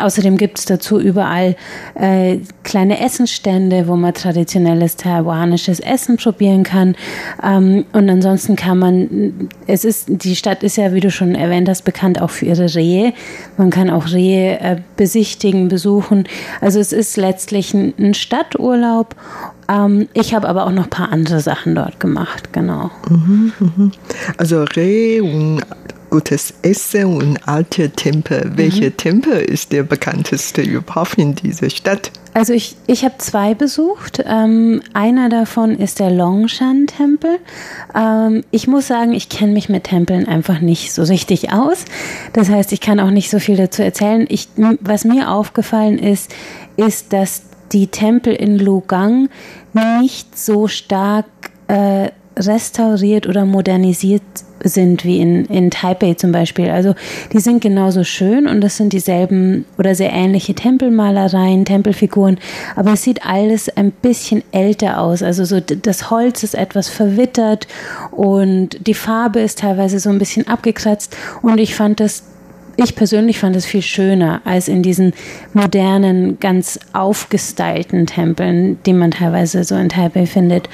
außerdem 0.00 0.36
gibt 0.36 0.58
es 0.58 0.64
dazu 0.64 0.98
überall 0.98 1.56
äh, 1.94 2.38
kleine 2.64 3.00
Essensstände, 3.00 3.88
wo 3.88 3.96
man 3.96 4.14
traditionelles 4.14 4.96
taiwanisches 4.96 5.80
Essen 5.80 6.16
probieren 6.16 6.62
kann. 6.62 6.96
Ähm, 7.42 7.84
und 7.92 8.08
ansonsten 8.08 8.56
kann 8.56 8.78
man, 8.78 9.48
es 9.66 9.84
ist, 9.84 10.06
die 10.08 10.36
Stadt 10.36 10.62
ist 10.62 10.76
ja, 10.76 10.94
wie 10.94 11.00
du 11.00 11.10
schon 11.10 11.34
erwähnt 11.34 11.68
hast, 11.68 11.82
bekannt 11.82 12.20
auch 12.20 12.30
für 12.30 12.46
ihre 12.46 12.74
Rehe. 12.74 13.12
Man 13.56 13.70
kann 13.70 13.90
auch 13.90 14.10
Rehe 14.12 14.58
äh, 14.60 14.76
besichtigen, 14.96 15.68
besuchen. 15.68 16.24
Also 16.60 16.80
es 16.80 16.92
ist 16.92 17.16
letztlich 17.16 17.74
ein, 17.74 17.92
ein 17.98 18.14
Stadturlaub 18.14 19.14
ähm, 19.72 20.08
ich 20.12 20.34
habe 20.34 20.48
aber 20.48 20.66
auch 20.66 20.72
noch 20.72 20.84
ein 20.84 20.90
paar 20.90 21.12
andere 21.12 21.40
Sachen 21.40 21.74
dort 21.74 22.00
gemacht, 22.00 22.52
genau. 22.52 22.90
Mhm, 23.08 23.52
mhm. 23.58 23.92
Also 24.36 24.64
Reh 24.64 25.20
und 25.20 25.62
gutes 26.12 26.52
Essen 26.60 27.06
und 27.06 27.48
alte 27.48 27.88
Tempel. 27.88 28.44
Mhm. 28.44 28.58
Welcher 28.58 28.94
Tempel 28.94 29.40
ist 29.40 29.72
der 29.72 29.82
bekannteste 29.82 30.60
überhaupt 30.60 31.14
in 31.14 31.34
dieser 31.34 31.70
Stadt? 31.70 32.10
Also 32.34 32.52
ich, 32.52 32.76
ich 32.86 33.02
habe 33.04 33.14
zwei 33.16 33.54
besucht. 33.54 34.22
Ähm, 34.26 34.82
einer 34.92 35.30
davon 35.30 35.78
ist 35.78 36.00
der 36.00 36.10
Longshan-Tempel. 36.10 37.38
Ähm, 37.94 38.44
ich 38.50 38.68
muss 38.68 38.88
sagen, 38.88 39.14
ich 39.14 39.30
kenne 39.30 39.52
mich 39.52 39.70
mit 39.70 39.84
Tempeln 39.84 40.28
einfach 40.28 40.60
nicht 40.60 40.92
so 40.92 41.02
richtig 41.02 41.50
aus. 41.50 41.86
Das 42.34 42.50
heißt, 42.50 42.72
ich 42.72 42.82
kann 42.82 43.00
auch 43.00 43.10
nicht 43.10 43.30
so 43.30 43.38
viel 43.38 43.56
dazu 43.56 43.82
erzählen. 43.82 44.26
Ich, 44.28 44.48
was 44.80 45.04
mir 45.04 45.30
aufgefallen 45.30 45.98
ist, 45.98 46.30
ist, 46.76 47.14
dass 47.14 47.42
die 47.72 47.88
Tempel 47.88 48.34
in 48.34 48.58
Lugang 48.58 49.28
nicht 50.00 50.38
so 50.38 50.68
stark 50.68 51.26
äh, 51.68 52.10
restauriert 52.36 53.26
oder 53.26 53.44
modernisiert 53.44 54.22
sind 54.64 55.04
wie 55.04 55.20
in, 55.20 55.44
in 55.46 55.70
Taipei 55.70 56.14
zum 56.14 56.32
Beispiel. 56.32 56.70
Also 56.70 56.94
die 57.32 57.40
sind 57.40 57.60
genauso 57.60 58.04
schön 58.04 58.46
und 58.46 58.60
das 58.60 58.76
sind 58.76 58.92
dieselben 58.92 59.64
oder 59.76 59.94
sehr 59.94 60.12
ähnliche 60.12 60.54
Tempelmalereien, 60.54 61.64
Tempelfiguren, 61.64 62.38
aber 62.76 62.92
es 62.92 63.02
sieht 63.02 63.26
alles 63.26 63.68
ein 63.76 63.90
bisschen 63.90 64.42
älter 64.52 65.00
aus. 65.00 65.22
Also 65.22 65.44
so 65.44 65.60
das 65.60 66.10
Holz 66.10 66.42
ist 66.42 66.54
etwas 66.54 66.88
verwittert 66.88 67.66
und 68.12 68.86
die 68.86 68.94
Farbe 68.94 69.40
ist 69.40 69.58
teilweise 69.58 69.98
so 69.98 70.10
ein 70.10 70.18
bisschen 70.18 70.46
abgekratzt 70.46 71.16
und 71.42 71.58
ich 71.58 71.74
fand 71.74 72.00
das 72.00 72.24
ich 72.76 72.94
persönlich 72.94 73.38
fand 73.38 73.56
es 73.56 73.66
viel 73.66 73.82
schöner 73.82 74.40
als 74.44 74.68
in 74.68 74.82
diesen 74.82 75.12
modernen, 75.52 76.38
ganz 76.40 76.78
aufgestylten 76.92 78.06
Tempeln, 78.06 78.78
die 78.84 78.92
man 78.92 79.10
teilweise 79.10 79.64
so 79.64 79.74
in 79.76 79.88
Taipei 79.88 80.26
findet. 80.26 80.68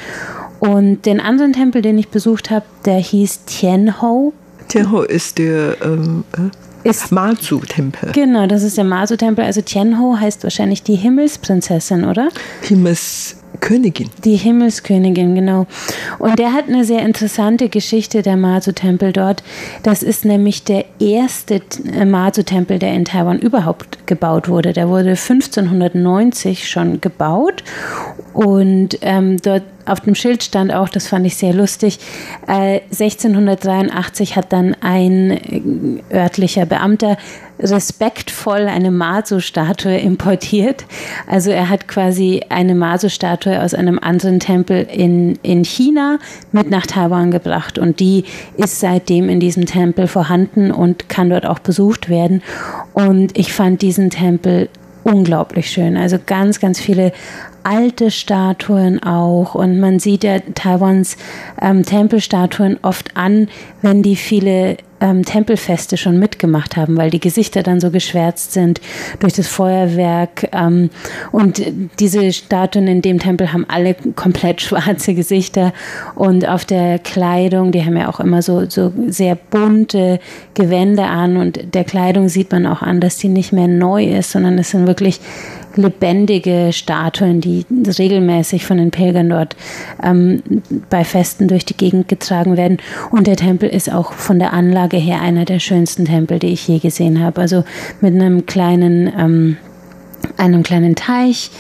Und 0.60 1.06
den 1.06 1.20
anderen 1.20 1.52
Tempel, 1.52 1.82
den 1.82 1.98
ich 1.98 2.08
besucht 2.08 2.50
habe, 2.50 2.66
der 2.84 2.98
hieß 2.98 3.44
Tianhou. 3.44 4.32
Tianhou 4.68 5.02
ist 5.02 5.38
der 5.38 5.76
ähm, 5.82 6.24
äh, 6.36 6.88
ist, 6.88 7.12
Mazu-Tempel. 7.12 8.12
Genau, 8.12 8.46
das 8.46 8.62
ist 8.62 8.76
der 8.76 8.84
Mazu-Tempel. 8.84 9.44
Also 9.44 9.60
Tianhou 9.60 10.18
heißt 10.18 10.42
wahrscheinlich 10.44 10.82
die 10.82 10.96
Himmelsprinzessin, 10.96 12.04
oder? 12.04 12.28
Himmels 12.62 13.37
Königin. 13.60 14.10
Die 14.24 14.36
Himmelskönigin, 14.36 15.34
genau. 15.34 15.66
Und 16.18 16.38
der 16.38 16.52
hat 16.52 16.68
eine 16.68 16.84
sehr 16.84 17.02
interessante 17.02 17.68
Geschichte, 17.68 18.22
der 18.22 18.36
Mazu-Tempel 18.36 19.12
dort. 19.12 19.42
Das 19.82 20.02
ist 20.02 20.24
nämlich 20.24 20.64
der 20.64 20.84
erste 21.00 21.60
äh, 21.92 22.04
Mazu-Tempel, 22.04 22.78
der 22.78 22.94
in 22.94 23.04
Taiwan 23.04 23.38
überhaupt 23.38 24.06
gebaut 24.06 24.48
wurde. 24.48 24.72
Der 24.72 24.88
wurde 24.88 25.10
1590 25.10 26.68
schon 26.68 27.00
gebaut 27.00 27.64
und 28.32 28.98
ähm, 29.02 29.38
dort 29.42 29.62
auf 29.88 30.00
dem 30.00 30.14
Schild 30.14 30.42
stand 30.42 30.72
auch, 30.72 30.88
das 30.88 31.08
fand 31.08 31.26
ich 31.26 31.36
sehr 31.36 31.52
lustig, 31.52 31.98
äh, 32.46 32.80
1683 32.90 34.36
hat 34.36 34.52
dann 34.52 34.76
ein 34.80 35.30
äh, 35.30 36.14
örtlicher 36.14 36.66
Beamter 36.66 37.16
respektvoll 37.60 38.66
eine 38.66 38.90
Maso-Statue 38.90 39.96
importiert. 39.96 40.84
Also 41.26 41.50
er 41.50 41.68
hat 41.68 41.88
quasi 41.88 42.42
eine 42.48 42.74
Maso-Statue 42.74 43.60
aus 43.60 43.74
einem 43.74 43.98
anderen 43.98 44.40
Tempel 44.40 44.86
in, 44.90 45.36
in 45.42 45.64
China 45.64 46.18
mit 46.52 46.70
nach 46.70 46.86
Taiwan 46.86 47.30
gebracht 47.30 47.78
und 47.78 48.00
die 48.00 48.24
ist 48.56 48.80
seitdem 48.80 49.28
in 49.28 49.40
diesem 49.40 49.66
Tempel 49.66 50.06
vorhanden 50.06 50.70
und 50.70 51.08
kann 51.08 51.30
dort 51.30 51.46
auch 51.46 51.58
besucht 51.58 52.08
werden. 52.08 52.42
Und 52.92 53.36
ich 53.36 53.52
fand 53.52 53.82
diesen 53.82 54.10
Tempel 54.10 54.68
unglaublich 55.04 55.70
schön. 55.70 55.96
Also 55.96 56.18
ganz, 56.24 56.60
ganz 56.60 56.78
viele 56.80 57.12
alte 57.64 58.10
Statuen 58.10 59.02
auch 59.02 59.54
und 59.54 59.80
man 59.80 59.98
sieht 59.98 60.24
ja 60.24 60.38
Taiwans 60.54 61.16
ähm, 61.60 61.84
Tempelstatuen 61.84 62.78
oft 62.82 63.16
an, 63.16 63.48
wenn 63.82 64.02
die 64.02 64.16
viele 64.16 64.76
ähm, 65.00 65.24
Tempelfeste 65.24 65.96
schon 65.96 66.18
mitgemacht 66.18 66.76
haben, 66.76 66.96
weil 66.96 67.10
die 67.10 67.20
Gesichter 67.20 67.62
dann 67.62 67.80
so 67.80 67.90
geschwärzt 67.90 68.52
sind 68.52 68.80
durch 69.20 69.32
das 69.32 69.46
Feuerwerk. 69.48 70.48
Ähm, 70.52 70.90
und 71.32 71.62
diese 72.00 72.32
Statuen 72.32 72.86
in 72.86 73.02
dem 73.02 73.18
Tempel 73.18 73.52
haben 73.52 73.66
alle 73.68 73.94
komplett 74.16 74.60
schwarze 74.62 75.14
Gesichter 75.14 75.72
und 76.14 76.48
auf 76.48 76.64
der 76.64 76.98
Kleidung, 76.98 77.72
die 77.72 77.84
haben 77.84 77.96
ja 77.96 78.08
auch 78.08 78.20
immer 78.20 78.42
so, 78.42 78.68
so 78.68 78.92
sehr 79.06 79.34
bunte 79.36 80.20
Gewände 80.54 81.04
an 81.04 81.36
und 81.36 81.74
der 81.74 81.84
Kleidung 81.84 82.28
sieht 82.28 82.50
man 82.50 82.66
auch 82.66 82.82
an, 82.82 83.00
dass 83.00 83.18
die 83.18 83.28
nicht 83.28 83.52
mehr 83.52 83.68
neu 83.68 84.04
ist, 84.04 84.32
sondern 84.32 84.58
es 84.58 84.70
sind 84.70 84.86
wirklich 84.86 85.20
lebendige 85.76 86.70
Statuen, 86.72 87.40
die 87.40 87.64
regelmäßig 87.70 88.64
von 88.64 88.78
den 88.78 88.90
Pilgern 88.90 89.28
dort 89.28 89.56
ähm, 90.02 90.42
bei 90.90 91.04
Festen 91.04 91.48
durch 91.48 91.64
die 91.64 91.76
Gegend 91.76 92.08
getragen 92.08 92.56
werden. 92.56 92.78
Und 93.10 93.26
der 93.26 93.36
Tempel 93.36 93.68
ist 93.68 93.92
auch 93.92 94.12
von 94.12 94.38
der 94.38 94.52
Anlage 94.52 94.96
her 94.96 95.20
einer 95.20 95.44
der 95.44 95.58
schönsten 95.58 96.04
Tempel, 96.04 96.38
die 96.38 96.48
ich 96.48 96.66
je 96.66 96.78
gesehen 96.78 97.22
habe. 97.22 97.40
Also 97.40 97.64
mit 98.00 98.14
einem 98.14 98.46
kleinen, 98.46 99.12
ähm, 99.18 99.56
einem 100.36 100.62
kleinen 100.62 100.94
Teich 100.94 101.50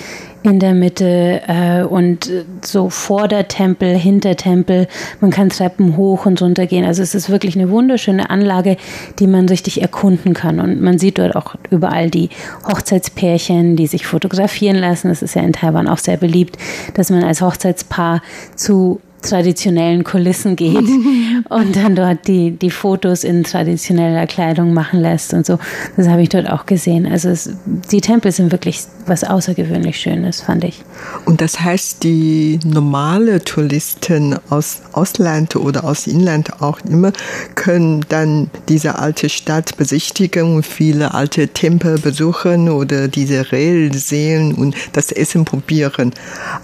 in 0.42 0.60
der 0.60 0.74
Mitte 0.74 1.42
äh, 1.46 1.82
und 1.82 2.30
so 2.64 2.90
vor 2.90 3.28
der 3.28 3.48
Tempel, 3.48 3.96
hinter 3.96 4.36
Tempel. 4.36 4.86
Man 5.20 5.30
kann 5.30 5.48
Treppen 5.48 5.96
hoch 5.96 6.26
und 6.26 6.40
runter 6.40 6.66
gehen. 6.66 6.84
Also 6.84 7.02
es 7.02 7.14
ist 7.14 7.30
wirklich 7.30 7.56
eine 7.56 7.70
wunderschöne 7.70 8.30
Anlage, 8.30 8.76
die 9.18 9.26
man 9.26 9.48
richtig 9.48 9.82
erkunden 9.82 10.34
kann. 10.34 10.60
Und 10.60 10.80
man 10.80 10.98
sieht 10.98 11.18
dort 11.18 11.34
auch 11.36 11.54
überall 11.70 12.10
die 12.10 12.30
Hochzeitspärchen, 12.66 13.76
die 13.76 13.86
sich 13.86 14.06
fotografieren 14.06 14.76
lassen. 14.76 15.08
Das 15.08 15.22
ist 15.22 15.34
ja 15.34 15.42
in 15.42 15.52
Taiwan 15.52 15.88
auch 15.88 15.98
sehr 15.98 16.16
beliebt, 16.16 16.56
dass 16.94 17.10
man 17.10 17.24
als 17.24 17.40
Hochzeitspaar 17.40 18.22
zu 18.54 19.00
traditionellen 19.22 20.04
Kulissen 20.04 20.56
geht 20.56 20.76
und 21.48 21.76
dann 21.76 21.96
dort 21.96 22.26
die, 22.28 22.52
die 22.52 22.70
Fotos 22.70 23.24
in 23.24 23.44
traditioneller 23.44 24.26
Kleidung 24.26 24.72
machen 24.72 25.00
lässt 25.00 25.34
und 25.34 25.44
so. 25.44 25.58
Das 25.96 26.08
habe 26.08 26.22
ich 26.22 26.28
dort 26.28 26.48
auch 26.48 26.66
gesehen. 26.66 27.06
Also 27.06 27.28
es, 27.28 27.50
die 27.90 28.00
Tempel 28.00 28.32
sind 28.32 28.52
wirklich 28.52 28.82
was 29.06 29.24
außergewöhnlich 29.24 29.98
Schönes, 29.98 30.40
fand 30.40 30.64
ich. 30.64 30.82
Und 31.24 31.40
das 31.40 31.60
heißt, 31.60 32.04
die 32.04 32.60
normale 32.64 33.42
Touristen 33.42 34.36
aus 34.50 34.82
Ausland 34.92 35.56
oder 35.56 35.84
aus 35.84 36.06
Inland 36.06 36.60
auch 36.62 36.80
immer 36.88 37.12
können 37.54 38.04
dann 38.08 38.50
diese 38.68 38.98
alte 38.98 39.28
Stadt 39.28 39.76
besichtigen 39.76 40.56
und 40.56 40.66
viele 40.66 41.14
alte 41.14 41.48
Tempel 41.48 41.98
besuchen 41.98 42.68
oder 42.68 43.08
diese 43.08 43.50
Rail 43.52 43.92
sehen 43.94 44.54
und 44.54 44.76
das 44.92 45.10
Essen 45.10 45.44
probieren. 45.44 46.12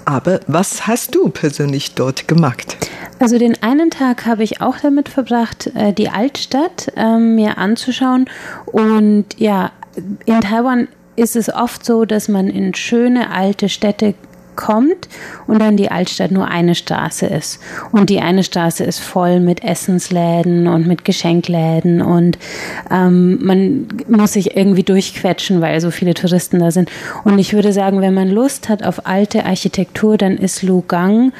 Aber 0.05 0.41
was 0.47 0.87
hast 0.87 1.15
du 1.15 1.29
persönlich 1.29 1.95
dort 1.95 2.29
gemacht? 2.29 2.44
Gemacht? 2.45 2.77
Also 3.21 3.39
den 3.39 3.63
einen 3.63 3.91
Tag 3.91 4.27
habe 4.27 4.43
ich 4.43 4.61
auch 4.61 4.79
damit 4.79 5.09
verbracht, 5.09 5.71
äh, 5.75 5.93
die 5.93 6.09
Altstadt 6.09 6.93
ähm, 6.97 7.37
mir 7.37 7.59
anzuschauen. 7.59 8.27
Und 8.67 9.27
ja, 9.39 9.71
in 10.27 10.41
Taiwan 10.41 10.89
ist 11.17 11.37
es 11.37 11.53
oft 11.53 11.85
so, 11.85 12.05
dass 12.05 12.29
man 12.29 12.49
in 12.49 12.75
schöne 12.75 13.31
alte 13.31 13.69
Städte 13.69 14.15
kommt 14.57 15.09
und 15.47 15.61
dann 15.61 15.77
die 15.77 15.91
Altstadt 15.91 16.31
nur 16.31 16.49
eine 16.49 16.75
Straße 16.75 17.27
ist. 17.27 17.61
Und 17.93 18.11
die 18.11 18.21
eine 18.21 18.45
Straße 18.45 18.85
ist 18.85 19.01
voll 19.01 19.41
mit 19.41 19.65
Essensläden 19.65 20.67
und 20.67 20.87
mit 20.87 21.05
Geschenkläden 21.05 22.03
und 22.03 22.39
ähm, 22.91 23.39
man 23.45 23.89
muss 24.09 24.35
sich 24.35 24.57
irgendwie 24.57 24.83
durchquetschen, 24.83 25.61
weil 25.61 25.81
so 25.81 25.91
viele 25.91 26.15
Touristen 26.15 26.61
da 26.61 26.71
sind. 26.71 26.91
Und 27.25 27.39
ich 27.39 27.53
würde 27.53 27.73
sagen, 27.73 28.01
wenn 28.01 28.15
man 28.15 28.29
Lust 28.29 28.69
hat 28.69 28.85
auf 28.85 29.07
alte 29.07 29.45
Architektur, 29.45 30.17
dann 30.17 30.37
ist 30.37 30.63
Lugang 30.63 31.33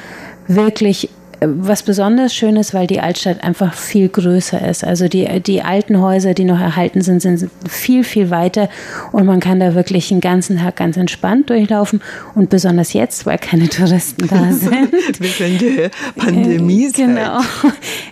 wirklich 0.47 1.11
äh, 1.41 1.49
was 1.49 1.83
besonders 1.83 2.35
schön 2.35 2.57
ist, 2.57 2.75
weil 2.75 2.87
die 2.87 3.01
Altstadt 3.01 3.43
einfach 3.43 3.75
viel 3.75 4.09
größer 4.09 4.67
ist. 4.69 4.85
Also 4.85 5.09
die, 5.09 5.41
die 5.41 5.63
alten 5.63 6.01
Häuser, 6.01 6.35
die 6.35 6.45
noch 6.45 6.61
erhalten 6.61 7.03
sind, 7.03 7.21
sind 7.21 7.51
viel, 7.69 8.05
viel 8.05 8.31
weiter 8.31 8.69
und 9.13 9.27
man 9.27 9.41
kann 9.41 9.61
da 9.61 9.75
wirklich 9.75 10.09
den 10.09 10.21
ganzen 10.21 10.59
Tag 10.59 10.77
ganz 10.77 10.97
entspannt 10.97 11.51
durchlaufen 11.51 12.01
und 12.35 12.51
besonders 12.51 12.93
jetzt, 12.93 13.27
weil 13.27 13.39
keine 13.39 13.69
Touristen 13.69 14.27
da 14.29 14.43
sind. 14.53 14.91
Sind 15.21 15.61
die 15.61 15.89
Pandemie. 16.17 16.91
Genau. 16.93 17.41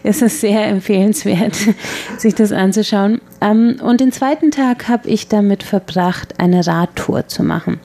Es 0.05 0.21
ist 0.21 0.41
sehr 0.41 0.67
empfehlenswert, 0.67 1.57
sich 2.19 2.35
das 2.35 2.53
anzuschauen. 2.53 3.21
Ähm, 3.41 3.77
und 3.83 4.01
den 4.01 4.11
zweiten 4.11 4.51
Tag 4.51 4.89
habe 4.89 5.09
ich 5.09 5.29
damit 5.29 5.63
verbracht, 5.63 6.35
eine 6.39 6.67
Radtour 6.67 7.29
zu 7.29 7.43
machen. 7.43 7.79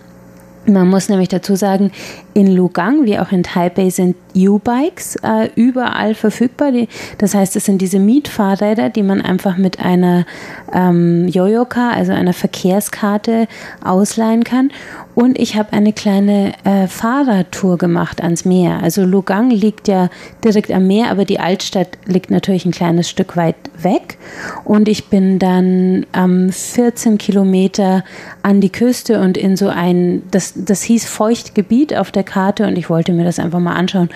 Man 0.70 0.90
muss 0.90 1.08
nämlich 1.08 1.30
dazu 1.30 1.56
sagen, 1.56 1.92
in 2.34 2.48
Lugang 2.48 3.06
wie 3.06 3.18
auch 3.20 3.32
in 3.32 3.44
Taipei 3.44 3.90
sind 3.90 4.18
U-Bikes 4.38 5.18
äh, 5.24 5.50
überall 5.56 6.14
verfügbar. 6.16 6.72
Die, 6.72 6.88
das 7.18 7.34
heißt, 7.34 7.56
es 7.56 7.66
sind 7.66 7.82
diese 7.82 8.00
Mietfahrräder, 8.00 8.90
die 8.90 9.04
man 9.04 9.22
einfach 9.22 9.58
mit 9.58 9.80
einer 9.80 10.26
ähm, 10.74 11.28
Yoyoka, 11.28 11.92
also 11.92 12.12
einer 12.12 12.34
Verkehrskarte, 12.34 13.48
ausleihen 13.84 14.44
kann. 14.44 14.72
Und 15.16 15.40
ich 15.40 15.56
habe 15.56 15.74
eine 15.74 15.94
kleine 15.94 16.54
äh, 16.64 16.88
Fahrradtour 16.88 17.80
gemacht 17.80 18.22
ans 18.22 18.46
Meer. 18.46 18.84
Also 18.84 19.04
Lugang 19.04 19.50
liegt 19.50 19.88
ja 19.88 20.10
direkt 20.44 20.70
am 20.72 20.86
Meer, 20.86 21.10
aber 21.10 21.26
die 21.26 21.40
Altstadt 21.40 21.98
liegt 22.06 22.30
natürlich 22.30 22.66
ein 22.66 22.72
kleines 22.72 23.10
Stück 23.10 23.36
weit 23.36 23.56
weg. 23.82 24.20
Und 24.64 24.88
ich 24.88 25.08
bin 25.08 25.40
dann 25.40 26.06
ähm, 26.14 26.52
14 26.52 27.18
Kilometer 27.18 28.04
an 28.44 28.62
die 28.62 28.72
Küste 28.72 29.20
und 29.20 29.38
in 29.38 29.58
so 29.58 29.70
ein, 29.70 30.22
das, 30.30 30.54
das 30.56 30.84
hieß 30.84 31.06
Feuchtgebiet 31.06 31.96
auf 31.96 32.12
der 32.12 32.24
Karte 32.24 32.68
und 32.68 32.78
ich 32.78 32.90
wollte 32.90 33.14
mir 33.14 33.24
das 33.24 33.40
einfach 33.40 33.60
mal 33.60 33.74
anschauen 33.74 34.10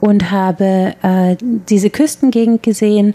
und 0.00 0.30
habe 0.30 0.94
äh, 1.02 1.36
diese 1.40 1.90
Küstengegend 1.90 2.62
gesehen 2.62 3.14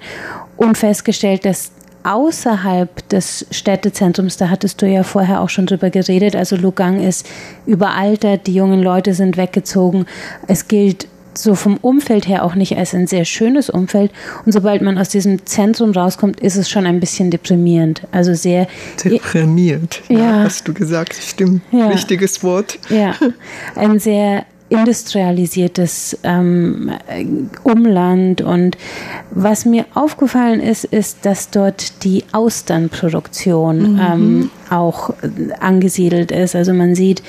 und 0.58 0.78
festgestellt, 0.78 1.46
dass 1.46 1.72
außerhalb 2.04 3.08
des 3.10 3.46
Städtezentrums, 3.52 4.38
da 4.38 4.50
hattest 4.50 4.82
du 4.82 4.88
ja 4.88 5.04
vorher 5.04 5.42
auch 5.42 5.50
schon 5.50 5.66
drüber 5.66 5.90
geredet, 5.90 6.36
also 6.36 6.56
Lugang 6.56 7.00
ist 7.00 7.28
überaltert, 7.66 8.48
die 8.48 8.56
jungen 8.56 8.82
Leute 8.82 9.14
sind 9.14 9.38
weggezogen. 9.38 10.06
Es 10.48 10.68
gilt 10.68 11.08
so 11.34 11.56
vom 11.56 11.78
Umfeld 11.78 12.28
her 12.28 12.44
auch 12.44 12.56
nicht 12.56 12.78
als 12.78 12.94
ein 12.94 13.08
sehr 13.08 13.26
schönes 13.26 13.70
Umfeld. 13.70 14.12
Und 14.46 14.52
sobald 14.52 14.82
man 14.82 14.98
aus 14.98 15.10
diesem 15.10 15.46
Zentrum 15.46 15.92
rauskommt, 15.92 16.40
ist 16.40 16.56
es 16.56 16.70
schon 16.70 16.86
ein 16.86 17.00
bisschen 17.00 17.32
deprimierend. 17.32 18.02
Also 18.12 18.34
sehr. 18.34 18.68
Deprimiert, 19.04 20.02
ja, 20.10 20.20
ja 20.20 20.40
hast 20.44 20.68
du 20.68 20.74
gesagt. 20.74 21.14
Stimmt. 21.14 21.62
Ja. 21.72 21.88
Richtiges 21.88 22.44
Wort. 22.44 22.80
Ja. 22.90 23.16
Ein 23.76 24.00
sehr 24.00 24.46
industrialisiertes 24.72 26.18
ähm, 26.24 26.92
Umland. 27.64 28.42
Und 28.42 28.78
was 29.30 29.66
mir 29.66 29.86
aufgefallen 29.94 30.62
ist, 30.62 30.86
ist, 30.86 31.26
dass 31.26 31.50
dort 31.50 32.04
die 32.04 32.24
Austernproduktion 32.32 33.94
mhm. 33.94 34.00
ähm, 34.00 34.52
auch 34.70 35.14
angesiedelt 35.60 36.32
ist. 36.32 36.56
Also 36.56 36.74
man 36.74 36.96
sieht 36.96 37.22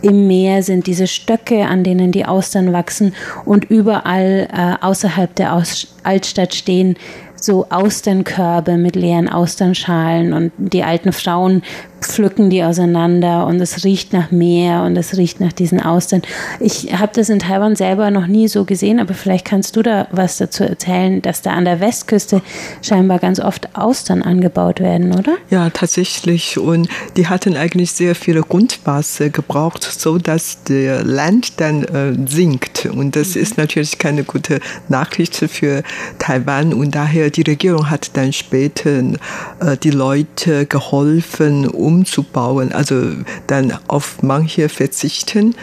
im 0.00 0.28
Meer 0.28 0.62
sind 0.62 0.86
diese 0.86 1.08
Stöcke, 1.08 1.66
an 1.66 1.82
denen 1.82 2.12
die 2.12 2.24
Austern 2.24 2.72
wachsen 2.72 3.14
und 3.44 3.64
überall 3.64 4.48
äh, 4.52 4.84
außerhalb 4.84 5.34
der 5.34 5.54
Aus 5.54 5.88
Altstadt 6.04 6.54
stehen 6.54 6.96
so 7.40 7.66
Austernkörbe 7.70 8.76
mit 8.76 8.96
leeren 8.96 9.28
Austernschalen 9.28 10.32
und 10.32 10.52
die 10.58 10.82
alten 10.82 11.12
Frauen 11.12 11.62
pflücken 12.00 12.50
die 12.50 12.62
auseinander 12.62 13.46
und 13.46 13.60
es 13.60 13.84
riecht 13.84 14.12
nach 14.12 14.30
Meer 14.30 14.82
und 14.82 14.96
es 14.96 15.16
riecht 15.16 15.40
nach 15.40 15.52
diesen 15.52 15.80
Austern. 15.80 16.22
Ich 16.60 16.98
habe 16.98 17.12
das 17.14 17.28
in 17.28 17.38
Taiwan 17.38 17.76
selber 17.76 18.10
noch 18.10 18.26
nie 18.26 18.48
so 18.48 18.64
gesehen, 18.64 19.00
aber 19.00 19.14
vielleicht 19.14 19.44
kannst 19.44 19.76
du 19.76 19.82
da 19.82 20.06
was 20.10 20.38
dazu 20.38 20.64
erzählen, 20.64 21.22
dass 21.22 21.42
da 21.42 21.52
an 21.52 21.64
der 21.64 21.80
Westküste 21.80 22.42
scheinbar 22.82 23.18
ganz 23.18 23.40
oft 23.40 23.76
Austern 23.76 24.22
angebaut 24.22 24.80
werden, 24.80 25.14
oder? 25.14 25.36
Ja, 25.50 25.70
tatsächlich. 25.70 26.58
Und 26.58 26.88
die 27.16 27.26
hatten 27.26 27.56
eigentlich 27.56 27.92
sehr 27.92 28.14
viele 28.14 28.42
Grundwasser 28.42 29.30
gebraucht, 29.30 29.82
so 29.82 30.18
dass 30.18 30.62
der 30.64 31.04
Land 31.04 31.60
dann 31.60 31.84
äh, 31.84 32.14
sinkt. 32.28 32.86
Und 32.86 33.16
das 33.16 33.34
mhm. 33.34 33.42
ist 33.42 33.58
natürlich 33.58 33.98
keine 33.98 34.24
gute 34.24 34.60
Nachricht 34.88 35.36
für 35.36 35.82
Taiwan. 36.18 36.74
Und 36.74 36.94
daher 36.94 37.30
die 37.30 37.42
Regierung 37.42 37.90
hat 37.90 38.16
dann 38.16 38.32
später 38.32 38.98
äh, 39.00 39.76
die 39.82 39.90
Leute 39.90 40.66
geholfen, 40.66 41.66
umzubauen, 41.88 42.72
also 42.72 43.12
dann 43.46 43.76
auf 43.88 44.22
manche 44.22 44.68
verzichten. 44.68 45.54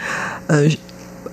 Äh, 0.48 0.76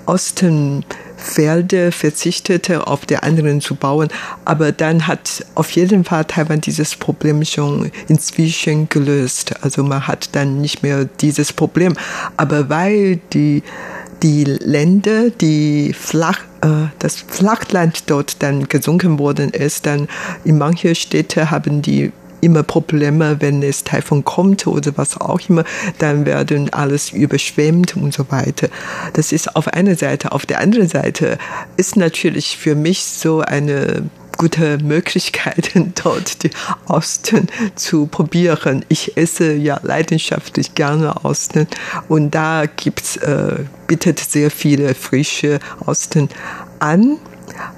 Osten 0.06 0.86
Felder 1.15 1.91
verzichtete, 1.91 2.86
auf 2.86 3.06
der 3.06 3.23
anderen 3.23 3.62
zu 3.62 3.75
bauen. 3.75 4.10
Aber 4.45 4.71
dann 4.71 5.08
hat 5.08 5.45
auf 5.56 5.71
jeden 5.71 6.03
Fall 6.03 6.25
Taiwan 6.25 6.62
dieses 6.62 6.95
Problem 6.95 7.43
schon 7.45 7.91
inzwischen 8.08 8.89
gelöst. 8.89 9.53
Also 9.63 9.84
man 9.84 10.06
hat 10.06 10.29
dann 10.34 10.60
nicht 10.62 10.84
mehr 10.84 11.06
dieses 11.06 11.53
Problem. 11.53 11.95
Aber 12.36 12.69
weil 12.69 13.21
die, 13.32 13.63
die 14.21 14.43
Länder, 14.43 15.29
die 15.29 15.93
flach, 15.93 16.39
äh, 16.62 16.88
das 16.99 17.23
Flachland 17.25 18.10
dort 18.10 18.43
dann 18.43 18.67
gesunken 18.67 19.17
worden 19.17 19.51
ist, 19.51 19.86
dann 19.86 20.10
in 20.43 20.58
manchen 20.58 20.93
Städten 20.93 21.49
haben 21.49 21.82
die 21.82 22.12
immer 22.43 22.63
Probleme, 22.63 23.38
wenn 23.39 23.63
es 23.63 23.84
Taifun 23.84 24.23
kommt 24.23 24.67
oder 24.67 24.97
was 24.97 25.19
auch 25.19 25.39
immer, 25.47 25.63
dann 25.99 26.25
werden 26.25 26.71
alles 26.73 27.12
überschwemmt 27.12 27.95
und 27.95 28.13
so 28.13 28.29
weiter. 28.29 28.69
Das 29.13 29.32
ist 29.32 29.56
auf 29.56 29.67
einer 29.67 29.95
Seite. 29.95 30.32
Auf 30.32 30.45
der 30.45 30.60
anderen 30.60 30.88
Seite 30.88 31.38
ist 31.77 31.95
natürlich 31.95 32.58
für 32.58 32.75
mich 32.75 33.03
so 33.03 33.41
eine 33.41 34.10
gute 34.38 34.77
Möglichkeit, 34.79 35.71
dort 36.03 36.43
die 36.43 36.49
Osten 36.88 37.47
zu 37.75 38.08
probieren. 38.08 38.84
Ich 38.89 39.15
esse 39.15 39.53
ja 39.53 39.79
leidenschaftlich 39.84 40.75
gerne 40.75 41.23
Osten 41.23 41.67
und 42.10 42.32
da 42.32 42.65
gibt's 42.65 43.17
äh, 43.17 43.60
bietet 43.88 44.19
sehr 44.19 44.51
viele 44.51 44.95
frische 44.95 45.60
Osten 45.86 46.29
an. 46.79 47.17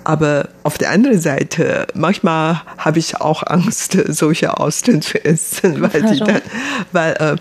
Aber 0.04 0.50
auf 0.64 0.78
der 0.78 0.92
anderen 0.92 1.20
Seite, 1.20 1.88
manchmal 1.94 2.62
habe 2.78 3.00
ich 3.00 3.20
auch 3.20 3.44
Angst, 3.46 3.98
solche 4.08 4.58
Austern 4.58 5.02
zu 5.02 5.24
essen, 5.24 5.82
weil 5.94 6.04
die 6.04 6.20
dann, 6.20 6.42
weil 6.92 7.38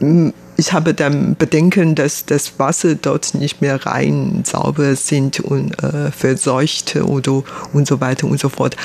äh, 0.00 0.32
ich 0.56 0.72
habe 0.72 0.94
dann 0.94 1.36
Bedenken, 1.36 1.94
dass 1.94 2.26
das 2.26 2.58
Wasser 2.58 2.94
dort 2.94 3.34
nicht 3.34 3.62
mehr 3.62 3.86
rein 3.86 4.42
sauber 4.44 4.96
sind 4.96 5.40
und 5.40 5.82
äh, 5.82 6.10
verseucht 6.10 6.96
oder 6.96 7.42
und 7.72 7.86
so 7.86 8.00
weiter 8.00 8.26
und 8.26 8.38
so 8.38 8.48
fort. 8.48 8.76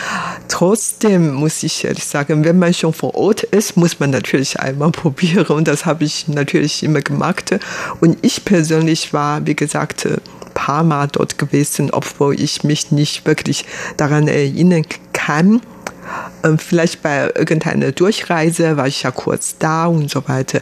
Trotzdem 0.47 1.33
muss 1.33 1.63
ich 1.63 1.83
ehrlich 1.83 2.05
sagen, 2.05 2.45
wenn 2.45 2.57
man 2.57 2.73
schon 2.73 2.93
vor 2.93 3.15
Ort 3.15 3.43
ist, 3.43 3.77
muss 3.77 3.99
man 3.99 4.11
natürlich 4.11 4.59
einmal 4.59 4.91
probieren 4.91 5.47
und 5.47 5.67
das 5.67 5.85
habe 5.85 6.03
ich 6.03 6.27
natürlich 6.27 6.83
immer 6.83 7.01
gemacht. 7.01 7.59
Und 7.99 8.17
ich 8.21 8.45
persönlich 8.45 9.13
war, 9.13 9.45
wie 9.45 9.55
gesagt, 9.55 10.07
paar 10.57 10.83
Mal 10.83 11.07
dort 11.07 11.37
gewesen, 11.37 11.91
obwohl 11.91 12.39
ich 12.41 12.63
mich 12.63 12.91
nicht 12.91 13.27
wirklich 13.27 13.63
daran 13.95 14.27
erinnern 14.27 14.83
kann. 15.13 15.61
Ähm, 16.43 16.57
vielleicht 16.57 17.03
bei 17.03 17.31
irgendeiner 17.35 17.91
Durchreise 17.91 18.75
war 18.75 18.87
ich 18.87 19.03
ja 19.03 19.11
kurz 19.11 19.57
da 19.59 19.85
und 19.85 20.09
so 20.09 20.27
weiter. 20.27 20.61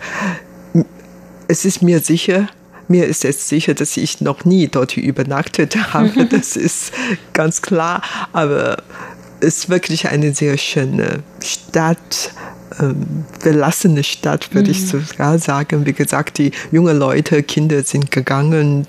Es 1.48 1.64
ist 1.64 1.82
mir 1.82 2.00
sicher, 2.02 2.50
mir 2.90 3.06
ist 3.06 3.24
es 3.24 3.48
sicher, 3.48 3.74
dass 3.74 3.96
ich 3.96 4.20
noch 4.20 4.44
nie 4.44 4.68
dort 4.68 4.98
übernachtet 4.98 5.76
habe. 5.94 6.26
Das 6.30 6.58
ist 6.58 6.92
ganz 7.32 7.62
klar. 7.62 8.02
Aber 8.34 8.84
es 9.40 9.60
ist 9.60 9.70
wirklich 9.70 10.10
eine 10.10 10.34
sehr 10.34 10.58
schöne 10.58 11.24
Stadt 11.42 12.32
ähm, 12.80 13.26
verlassene 13.40 14.04
Stadt, 14.04 14.54
würde 14.54 14.68
mhm. 14.68 14.72
ich 14.72 14.88
sogar 14.88 15.40
sagen. 15.40 15.86
Wie 15.86 15.94
gesagt, 15.94 16.38
die 16.38 16.52
jungen 16.72 16.98
Leute, 16.98 17.44
Kinder 17.44 17.84
sind 17.84 18.12
gegangen, 18.12 18.86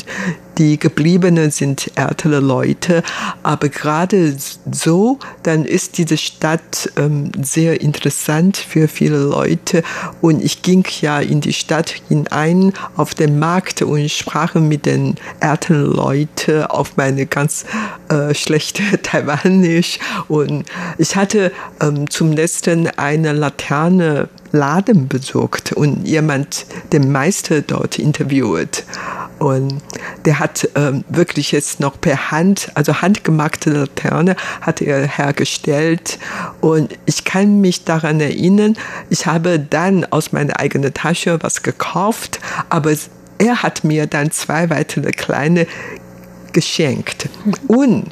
die 0.58 0.78
Gebliebenen 0.78 1.50
sind 1.50 1.90
ältere 1.96 2.40
Leute. 2.40 3.02
Aber 3.42 3.68
gerade 3.68 4.36
so, 4.70 5.18
dann 5.42 5.64
ist 5.64 5.98
diese 5.98 6.16
Stadt 6.16 6.90
ähm, 6.96 7.30
sehr 7.42 7.80
interessant 7.80 8.56
für 8.56 8.88
viele 8.88 9.18
Leute. 9.18 9.82
Und 10.20 10.42
ich 10.42 10.62
ging 10.62 10.84
ja 11.00 11.20
in 11.20 11.40
die 11.40 11.52
Stadt 11.52 11.94
hinein 12.08 12.72
auf 12.96 13.14
den 13.14 13.38
Markt 13.38 13.82
und 13.82 14.10
sprach 14.10 14.54
mit 14.54 14.86
den 14.86 15.16
älteren 15.40 15.84
Leuten 15.92 16.64
auf 16.64 16.96
meine 16.96 17.26
ganz 17.26 17.64
äh, 18.08 18.34
schlechte 18.34 18.82
Taiwanisch. 19.02 19.98
Und 20.28 20.64
ich 20.98 21.16
hatte 21.16 21.52
ähm, 21.80 22.08
zum 22.08 22.32
letzten 22.32 22.86
eine 22.98 23.32
Laterne 23.32 24.28
Laden 24.52 25.08
besucht 25.08 25.72
und 25.72 26.06
jemand 26.06 26.66
den 26.92 27.10
Meister 27.12 27.62
dort 27.62 27.98
interviewt. 27.98 28.84
Und 29.38 29.82
der 30.24 30.38
hat 30.38 30.68
ähm, 30.76 31.04
wirklich 31.08 31.52
jetzt 31.52 31.78
noch 31.78 32.00
per 32.00 32.30
Hand, 32.30 32.70
also 32.74 33.02
handgemachte 33.02 33.70
Laterne 33.70 34.34
hat 34.62 34.80
er 34.80 35.06
hergestellt. 35.06 36.18
Und 36.60 36.98
ich 37.04 37.24
kann 37.24 37.60
mich 37.60 37.84
daran 37.84 38.20
erinnern, 38.20 38.76
ich 39.10 39.26
habe 39.26 39.58
dann 39.58 40.04
aus 40.06 40.32
meiner 40.32 40.58
eigenen 40.58 40.94
Tasche 40.94 41.38
was 41.42 41.62
gekauft, 41.62 42.40
aber 42.70 42.94
er 43.38 43.62
hat 43.62 43.84
mir 43.84 44.06
dann 44.06 44.30
zwei 44.30 44.70
weitere 44.70 45.10
kleine 45.10 45.66
geschenkt. 46.52 47.28
Und 47.68 48.06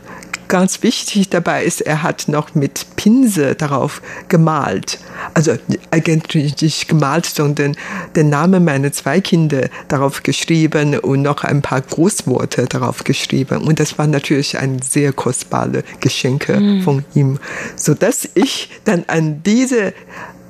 ganz 0.49 0.83
wichtig 0.83 1.29
dabei 1.29 1.65
ist, 1.65 1.81
er 1.81 2.03
hat 2.03 2.29
noch 2.29 2.55
mit 2.55 2.87
Pinsel 2.97 3.55
darauf 3.55 4.03
gemalt. 4.29 4.99
Also 5.35 5.57
eigentlich 5.91 6.61
nicht 6.61 6.89
gemalt, 6.89 7.27
sondern 7.27 7.77
den 8.17 8.29
Namen 8.29 8.65
meiner 8.65 8.93
zwei 8.93 9.21
Kinder 9.21 9.69
darauf 9.89 10.23
geschrieben 10.23 10.99
und 10.99 11.23
noch 11.23 11.45
ein 11.45 11.63
paar 11.63 11.81
Großworte 11.81 12.67
darauf 12.67 13.05
geschrieben. 13.05 13.63
Und 13.63 13.81
das 13.81 13.99
war 13.99 14.07
natürlich 14.07 14.59
ein 14.59 14.81
sehr 14.83 15.13
kostbare 15.13 15.83
Geschenke 16.01 16.61
mhm. 16.61 16.83
von 16.83 17.05
ihm, 17.15 17.39
so 17.77 17.95
dass 17.95 18.29
ich 18.35 18.71
dann 18.85 19.05
an 19.07 19.43
diese 19.45 19.93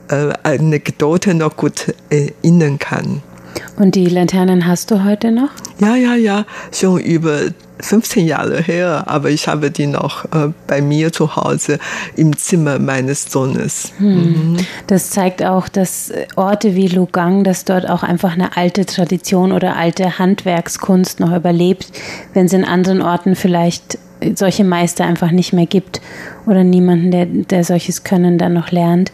äh, 0.08 0.32
Anekdote 0.42 1.34
noch 1.34 1.56
gut 1.56 1.94
erinnern 2.10 2.78
kann. 2.78 3.22
Und 3.76 3.94
die 3.94 4.06
Laternen 4.06 4.66
hast 4.66 4.90
du 4.90 5.04
heute 5.04 5.30
noch? 5.30 5.50
Ja, 5.78 5.96
ja, 5.96 6.14
ja, 6.14 6.46
schon 6.72 7.00
über 7.00 7.40
15 7.80 8.26
Jahre 8.26 8.62
her, 8.62 9.04
aber 9.06 9.30
ich 9.30 9.48
habe 9.48 9.70
die 9.70 9.86
noch 9.86 10.24
äh, 10.26 10.52
bei 10.66 10.80
mir 10.80 11.12
zu 11.12 11.36
Hause 11.36 11.78
im 12.16 12.36
Zimmer 12.36 12.78
meines 12.78 13.30
Sohnes. 13.30 13.92
Hm. 13.98 14.52
Mhm. 14.52 14.56
Das 14.86 15.10
zeigt 15.10 15.42
auch, 15.42 15.68
dass 15.68 16.12
Orte 16.36 16.74
wie 16.74 16.88
Lugang, 16.88 17.44
dass 17.44 17.64
dort 17.64 17.88
auch 17.88 18.02
einfach 18.02 18.32
eine 18.32 18.56
alte 18.56 18.86
Tradition 18.86 19.52
oder 19.52 19.76
alte 19.76 20.18
Handwerkskunst 20.18 21.20
noch 21.20 21.34
überlebt, 21.34 21.88
wenn 22.32 22.46
es 22.46 22.52
in 22.52 22.64
anderen 22.64 23.02
Orten 23.02 23.34
vielleicht 23.34 23.98
solche 24.34 24.64
Meister 24.64 25.04
einfach 25.04 25.30
nicht 25.30 25.52
mehr 25.52 25.66
gibt 25.66 26.00
oder 26.46 26.64
niemanden, 26.64 27.10
der, 27.10 27.26
der 27.26 27.64
solches 27.64 28.04
Können 28.04 28.38
dann 28.38 28.54
noch 28.54 28.70
lernt. 28.70 29.12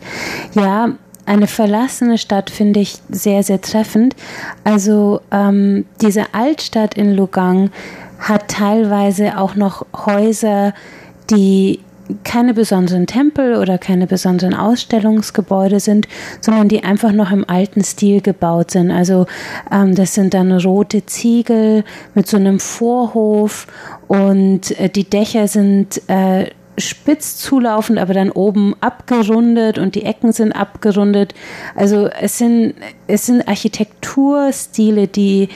Ja, 0.54 0.90
eine 1.26 1.46
verlassene 1.46 2.18
Stadt 2.18 2.50
finde 2.50 2.80
ich 2.80 2.98
sehr, 3.08 3.42
sehr 3.42 3.60
treffend. 3.60 4.16
Also 4.64 5.20
ähm, 5.30 5.84
diese 6.00 6.34
Altstadt 6.34 6.94
in 6.94 7.14
Lugang 7.14 7.70
hat 8.20 8.48
teilweise 8.48 9.38
auch 9.38 9.54
noch 9.54 9.86
Häuser, 10.06 10.72
die 11.30 11.80
keine 12.24 12.54
besonderen 12.54 13.06
Tempel 13.06 13.56
oder 13.56 13.78
keine 13.78 14.06
besonderen 14.06 14.54
Ausstellungsgebäude 14.54 15.80
sind, 15.80 16.08
sondern 16.40 16.68
die 16.68 16.82
einfach 16.82 17.12
noch 17.12 17.30
im 17.30 17.48
alten 17.48 17.84
Stil 17.84 18.20
gebaut 18.20 18.72
sind. 18.72 18.90
Also 18.90 19.26
ähm, 19.70 19.94
das 19.94 20.14
sind 20.14 20.34
dann 20.34 20.52
rote 20.52 21.06
Ziegel 21.06 21.84
mit 22.14 22.26
so 22.26 22.36
einem 22.36 22.58
Vorhof 22.58 23.66
und 24.08 24.78
äh, 24.78 24.88
die 24.88 25.08
Dächer 25.08 25.48
sind 25.48 26.02
äh, 26.08 26.46
spitz 26.78 27.36
zulaufend, 27.36 27.98
aber 27.98 28.14
dann 28.14 28.30
oben 28.30 28.74
abgerundet 28.80 29.78
und 29.78 29.94
die 29.94 30.04
Ecken 30.04 30.32
sind 30.32 30.52
abgerundet. 30.52 31.34
Also 31.74 32.08
es 32.08 32.38
sind, 32.38 32.74
es 33.06 33.26
sind 33.26 33.46
Architekturstile, 33.46 35.06
die 35.06 35.48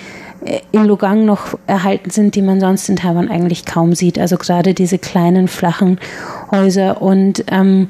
in 0.72 0.84
Lugang 0.84 1.24
noch 1.24 1.58
erhalten 1.66 2.10
sind, 2.10 2.34
die 2.34 2.42
man 2.42 2.60
sonst 2.60 2.88
in 2.88 2.96
Taiwan 2.96 3.30
eigentlich 3.30 3.64
kaum 3.64 3.94
sieht. 3.94 4.18
Also 4.18 4.36
gerade 4.36 4.74
diese 4.74 4.98
kleinen 4.98 5.48
flachen 5.48 5.98
Häuser 6.50 7.00
und 7.02 7.44
ähm, 7.48 7.88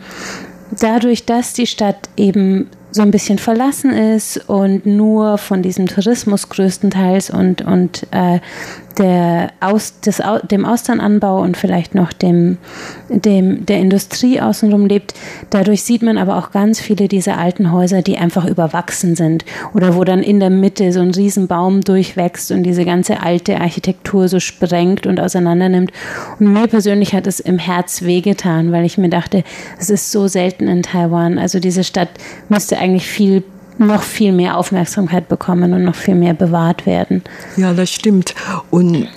dadurch, 0.81 1.27
dass 1.27 1.53
die 1.53 1.67
Stadt 1.67 2.09
eben 2.17 2.71
so 2.91 3.03
ein 3.03 3.11
bisschen 3.11 3.39
verlassen 3.39 3.91
ist 3.91 4.49
und 4.49 4.87
nur 4.87 5.37
von 5.37 5.63
diesem 5.63 5.87
Tourismus 5.87 6.49
größtenteils 6.49 7.31
und, 7.31 7.63
und 7.63 8.07
äh, 8.13 8.39
der 8.99 9.53
Aus, 9.61 10.01
des, 10.01 10.23
dem 10.51 10.65
Austernanbau 10.65 11.41
und 11.41 11.57
vielleicht 11.57 11.95
noch 11.95 12.13
dem, 12.13 12.59
dem, 13.09 13.67
der 13.67 13.79
Industrie 13.79 14.41
außenrum 14.41 14.87
lebt. 14.87 15.15
Dadurch 15.51 15.83
sieht 15.83 16.03
man 16.03 16.19
aber 16.19 16.39
auch 16.39 16.51
ganz 16.51 16.81
viele 16.81 17.09
dieser 17.09 17.39
alten 17.39 17.73
Häuser, 17.73 18.03
die 18.03 18.19
einfach 18.19 18.45
überwachsen 18.45 19.17
sind 19.17 19.45
oder 19.75 19.97
wo 19.97 20.05
dann 20.05 20.23
in 20.23 20.41
der 20.41 20.51
Mitte 20.51 20.93
so 20.93 21.01
ein 21.01 21.11
Riesenbaum 21.11 21.81
durchwächst 21.83 22.51
und 22.53 22.63
diese 22.63 22.85
ganze 22.85 23.23
alte 23.23 23.61
Architektur 23.61 24.29
so 24.29 24.41
sprengt 24.41 25.07
und 25.07 25.21
auseinandernimmt. 25.21 25.93
Und 26.39 26.53
mir 26.53 26.69
persönlich 26.69 27.15
hat 27.15 27.27
es 27.27 27.41
im 27.41 27.59
Herz 27.59 28.03
wehgetan, 28.03 28.73
weil 28.73 28.85
ich 28.85 28.99
mir 28.99 29.09
dachte, 29.09 29.45
es 29.79 29.91
ist 29.91 30.11
so 30.11 30.29
selten 30.29 30.69
in 30.69 30.83
Taiwan. 30.83 31.39
Also 31.39 31.61
diese 31.61 31.85
Stadt 31.85 32.11
müsste 32.49 32.79
eigentlich 32.79 33.07
viel 33.07 33.43
noch 33.79 34.03
viel 34.03 34.33
mehr 34.33 34.57
Aufmerksamkeit 34.57 35.29
bekommen 35.29 35.73
und 35.73 35.85
noch 35.85 35.95
viel 35.95 36.15
mehr 36.15 36.35
bewahrt 36.35 36.87
werden. 36.87 37.23
Ja, 37.57 37.73
das 37.73 37.91
stimmt. 37.91 38.35
Und 38.71 39.09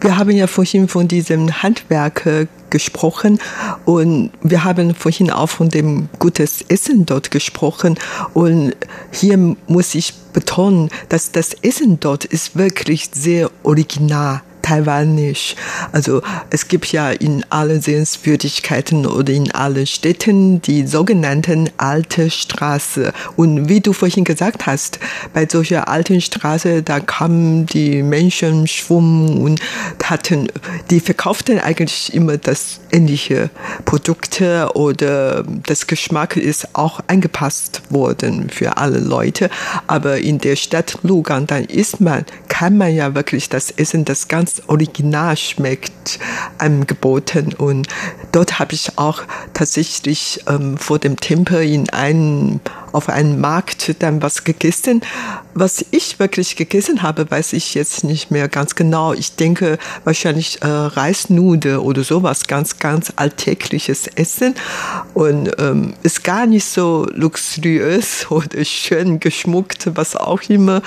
wir 0.00 0.16
haben 0.16 0.30
ja 0.30 0.46
vorhin 0.46 0.88
von 0.88 1.08
diesem 1.08 1.62
Handwerk 1.62 2.48
gesprochen 2.70 3.38
und 3.84 4.32
wir 4.42 4.64
haben 4.64 4.94
vorhin 4.94 5.30
auch 5.30 5.48
von 5.48 5.68
dem 5.68 6.08
gutes 6.18 6.62
Essen 6.68 7.06
dort 7.06 7.30
gesprochen 7.30 7.94
und 8.34 8.74
hier 9.12 9.38
muss 9.68 9.94
ich 9.94 10.12
betonen, 10.32 10.90
dass 11.08 11.30
das 11.30 11.54
Essen 11.62 12.00
dort 12.00 12.24
ist 12.24 12.56
wirklich 12.56 13.10
sehr 13.12 13.50
original 13.62 14.42
taiwanisch. 14.64 15.54
Also 15.92 16.22
es 16.50 16.68
gibt 16.68 16.90
ja 16.90 17.10
in 17.10 17.44
allen 17.50 17.80
Sehenswürdigkeiten 17.80 19.06
oder 19.06 19.32
in 19.32 19.52
allen 19.52 19.86
Städten 19.86 20.62
die 20.62 20.86
sogenannten 20.86 21.70
alte 21.76 22.30
Straße. 22.30 23.12
Und 23.36 23.68
wie 23.68 23.80
du 23.80 23.92
vorhin 23.92 24.24
gesagt 24.24 24.66
hast, 24.66 24.98
bei 25.34 25.46
solcher 25.46 25.88
alten 25.88 26.20
Straße, 26.20 26.82
da 26.82 27.00
kamen 27.00 27.66
die 27.66 28.02
Menschen 28.02 28.66
schwumm 28.66 29.42
und 29.42 29.60
hatten, 30.02 30.48
die 30.90 31.00
verkauften 31.00 31.58
eigentlich 31.58 32.14
immer 32.14 32.38
das 32.38 32.80
ähnliche 32.90 33.50
Produkte 33.84 34.70
oder 34.74 35.44
das 35.66 35.86
Geschmack 35.86 36.36
ist 36.36 36.74
auch 36.74 37.00
angepasst 37.06 37.82
worden 37.90 38.48
für 38.48 38.78
alle 38.78 38.98
Leute. 38.98 39.50
Aber 39.86 40.18
in 40.18 40.38
der 40.38 40.56
Stadt 40.56 40.98
Lugang, 41.02 41.46
dann 41.46 41.64
ist 41.64 42.00
man, 42.00 42.24
kann 42.54 42.78
man 42.78 42.94
ja 42.94 43.16
wirklich 43.16 43.48
das 43.48 43.72
Essen, 43.72 44.04
das 44.04 44.28
ganz 44.28 44.62
Original 44.68 45.36
schmeckt, 45.36 46.20
angeboten. 46.58 47.52
Und 47.52 47.88
dort 48.30 48.60
habe 48.60 48.74
ich 48.74 48.96
auch 48.96 49.22
tatsächlich 49.54 50.44
ähm, 50.46 50.76
vor 50.76 51.00
dem 51.00 51.16
Tempel 51.16 51.64
in 51.64 51.90
einem 51.90 52.60
auf 52.94 53.08
einem 53.08 53.40
Markt 53.40 53.96
dann 54.02 54.22
was 54.22 54.44
gegessen. 54.44 55.02
Was 55.52 55.84
ich 55.90 56.18
wirklich 56.18 56.56
gegessen 56.56 57.02
habe, 57.02 57.28
weiß 57.30 57.52
ich 57.52 57.74
jetzt 57.74 58.04
nicht 58.04 58.30
mehr 58.30 58.48
ganz 58.48 58.76
genau. 58.76 59.12
Ich 59.12 59.34
denke 59.34 59.78
wahrscheinlich 60.04 60.62
äh, 60.62 60.66
Reisnude 60.66 61.82
oder 61.82 62.04
sowas, 62.04 62.46
ganz, 62.46 62.78
ganz 62.78 63.12
alltägliches 63.16 64.06
Essen. 64.06 64.54
Und 65.12 65.50
ähm, 65.58 65.94
ist 66.04 66.22
gar 66.22 66.46
nicht 66.46 66.66
so 66.66 67.06
luxuriös 67.12 68.26
oder 68.30 68.64
schön 68.64 69.18
geschmuckt, 69.18 69.90
was 69.96 70.14
auch 70.14 70.42
immer. 70.48 70.80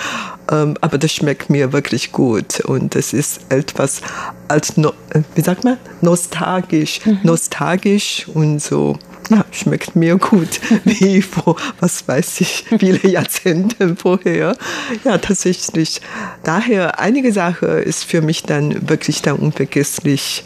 Ähm, 0.50 0.76
aber 0.80 0.98
das 0.98 1.12
schmeckt 1.12 1.50
mir 1.50 1.74
wirklich 1.74 2.14
gut. 2.14 2.62
Und 2.62 2.96
das 2.96 3.12
ist 3.12 3.42
etwas 3.50 4.02
als, 4.48 4.78
no, 4.78 4.94
äh, 5.10 5.22
wie 5.36 5.42
sagt 5.42 5.66
man, 5.66 5.78
nostalgisch, 6.02 7.06
mhm. 7.06 7.20
nostalgisch 7.24 8.28
und 8.34 8.62
so 8.62 8.98
ja, 9.30 9.46
schmeckt 9.52 9.96
mir 9.96 10.18
gut, 10.18 10.60
wie 10.86 11.22
vor, 11.22 11.56
was 11.80 12.08
weiß 12.08 12.42
ich, 12.42 12.66
viele 12.80 13.08
Jahrzehnte 13.08 13.96
vorher. 13.96 14.56
Ja, 15.04 15.18
tatsächlich. 15.18 16.02
Daher, 16.44 17.00
einige 17.00 17.32
Sachen 17.32 17.70
ist 17.70 18.04
für 18.06 18.22
mich 18.22 18.44
dann 18.44 18.90
wirklich 18.90 19.22
dann 19.22 19.38
unvergesslich, 19.38 20.44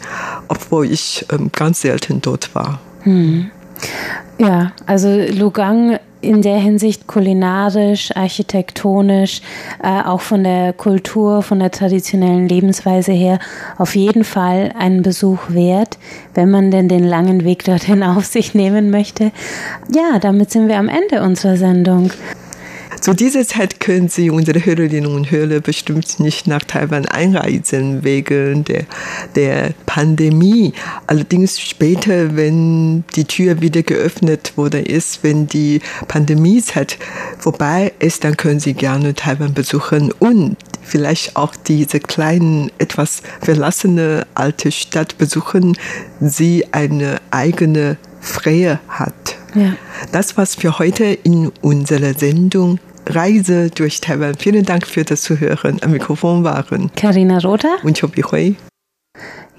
obwohl 0.48 0.90
ich 0.90 1.26
ähm, 1.32 1.50
ganz 1.52 1.82
selten 1.82 2.20
dort 2.20 2.54
war. 2.54 2.80
Hm. 3.02 3.50
Ja, 4.38 4.72
also 4.86 5.08
Lugang 5.08 5.98
in 6.22 6.40
der 6.40 6.56
Hinsicht 6.56 7.06
kulinarisch, 7.06 8.14
architektonisch, 8.16 9.42
äh, 9.82 10.02
auch 10.02 10.20
von 10.20 10.44
der 10.44 10.72
Kultur, 10.72 11.42
von 11.42 11.58
der 11.58 11.70
traditionellen 11.70 12.48
Lebensweise 12.48 13.12
her 13.12 13.38
auf 13.76 13.96
jeden 13.96 14.24
Fall 14.24 14.72
einen 14.78 15.02
Besuch 15.02 15.40
wert, 15.48 15.98
wenn 16.34 16.50
man 16.50 16.70
denn 16.70 16.88
den 16.88 17.04
langen 17.04 17.44
Weg 17.44 17.64
dorthin 17.64 18.02
auf 18.02 18.24
sich 18.24 18.54
nehmen 18.54 18.90
möchte. 18.90 19.32
Ja, 19.94 20.18
damit 20.20 20.50
sind 20.50 20.68
wir 20.68 20.78
am 20.78 20.88
Ende 20.88 21.22
unserer 21.22 21.56
Sendung. 21.56 22.10
Zu 23.02 23.14
dieser 23.14 23.44
Zeit 23.44 23.80
können 23.80 24.06
Sie 24.06 24.30
unsere 24.30 24.64
Hörerinnen 24.64 25.12
und 25.12 25.28
Hörer 25.28 25.58
bestimmt 25.58 26.20
nicht 26.20 26.46
nach 26.46 26.62
Taiwan 26.62 27.04
einreisen 27.04 28.04
wegen 28.04 28.62
der, 28.62 28.84
der 29.34 29.74
Pandemie. 29.86 30.72
Allerdings 31.08 31.58
später, 31.58 32.36
wenn 32.36 33.02
die 33.16 33.24
Tür 33.24 33.60
wieder 33.60 33.82
geöffnet 33.82 34.56
worden 34.56 34.86
ist, 34.86 35.24
wenn 35.24 35.48
die 35.48 35.80
Pandemiezeit 36.06 36.96
vorbei 37.38 37.92
ist, 37.98 38.22
dann 38.22 38.36
können 38.36 38.60
Sie 38.60 38.74
gerne 38.74 39.14
Taiwan 39.14 39.52
besuchen 39.52 40.12
und 40.20 40.56
vielleicht 40.80 41.34
auch 41.34 41.56
diese 41.56 41.98
kleinen, 41.98 42.70
etwas 42.78 43.22
verlassene 43.40 44.28
alte 44.34 44.70
Stadt 44.70 45.18
besuchen, 45.18 45.76
sie 46.20 46.66
eine 46.70 47.20
eigene 47.32 47.96
Freie 48.20 48.78
hat. 48.86 49.38
Ja. 49.56 49.74
Das 50.12 50.36
war's 50.36 50.54
für 50.54 50.78
heute 50.78 51.04
in 51.04 51.50
unserer 51.62 52.14
Sendung 52.14 52.78
Reise 53.06 53.70
durch 53.70 54.00
Taiwan. 54.00 54.34
Vielen 54.34 54.64
Dank 54.64 54.86
für 54.86 55.04
das 55.04 55.22
Zuhören. 55.22 55.78
Am 55.82 55.92
Mikrofon 55.92 56.44
waren 56.44 56.90
Karina 56.96 57.38
Rother 57.38 57.76
und 57.82 58.00
Chobi 58.00 58.22
Hui. 58.22 58.56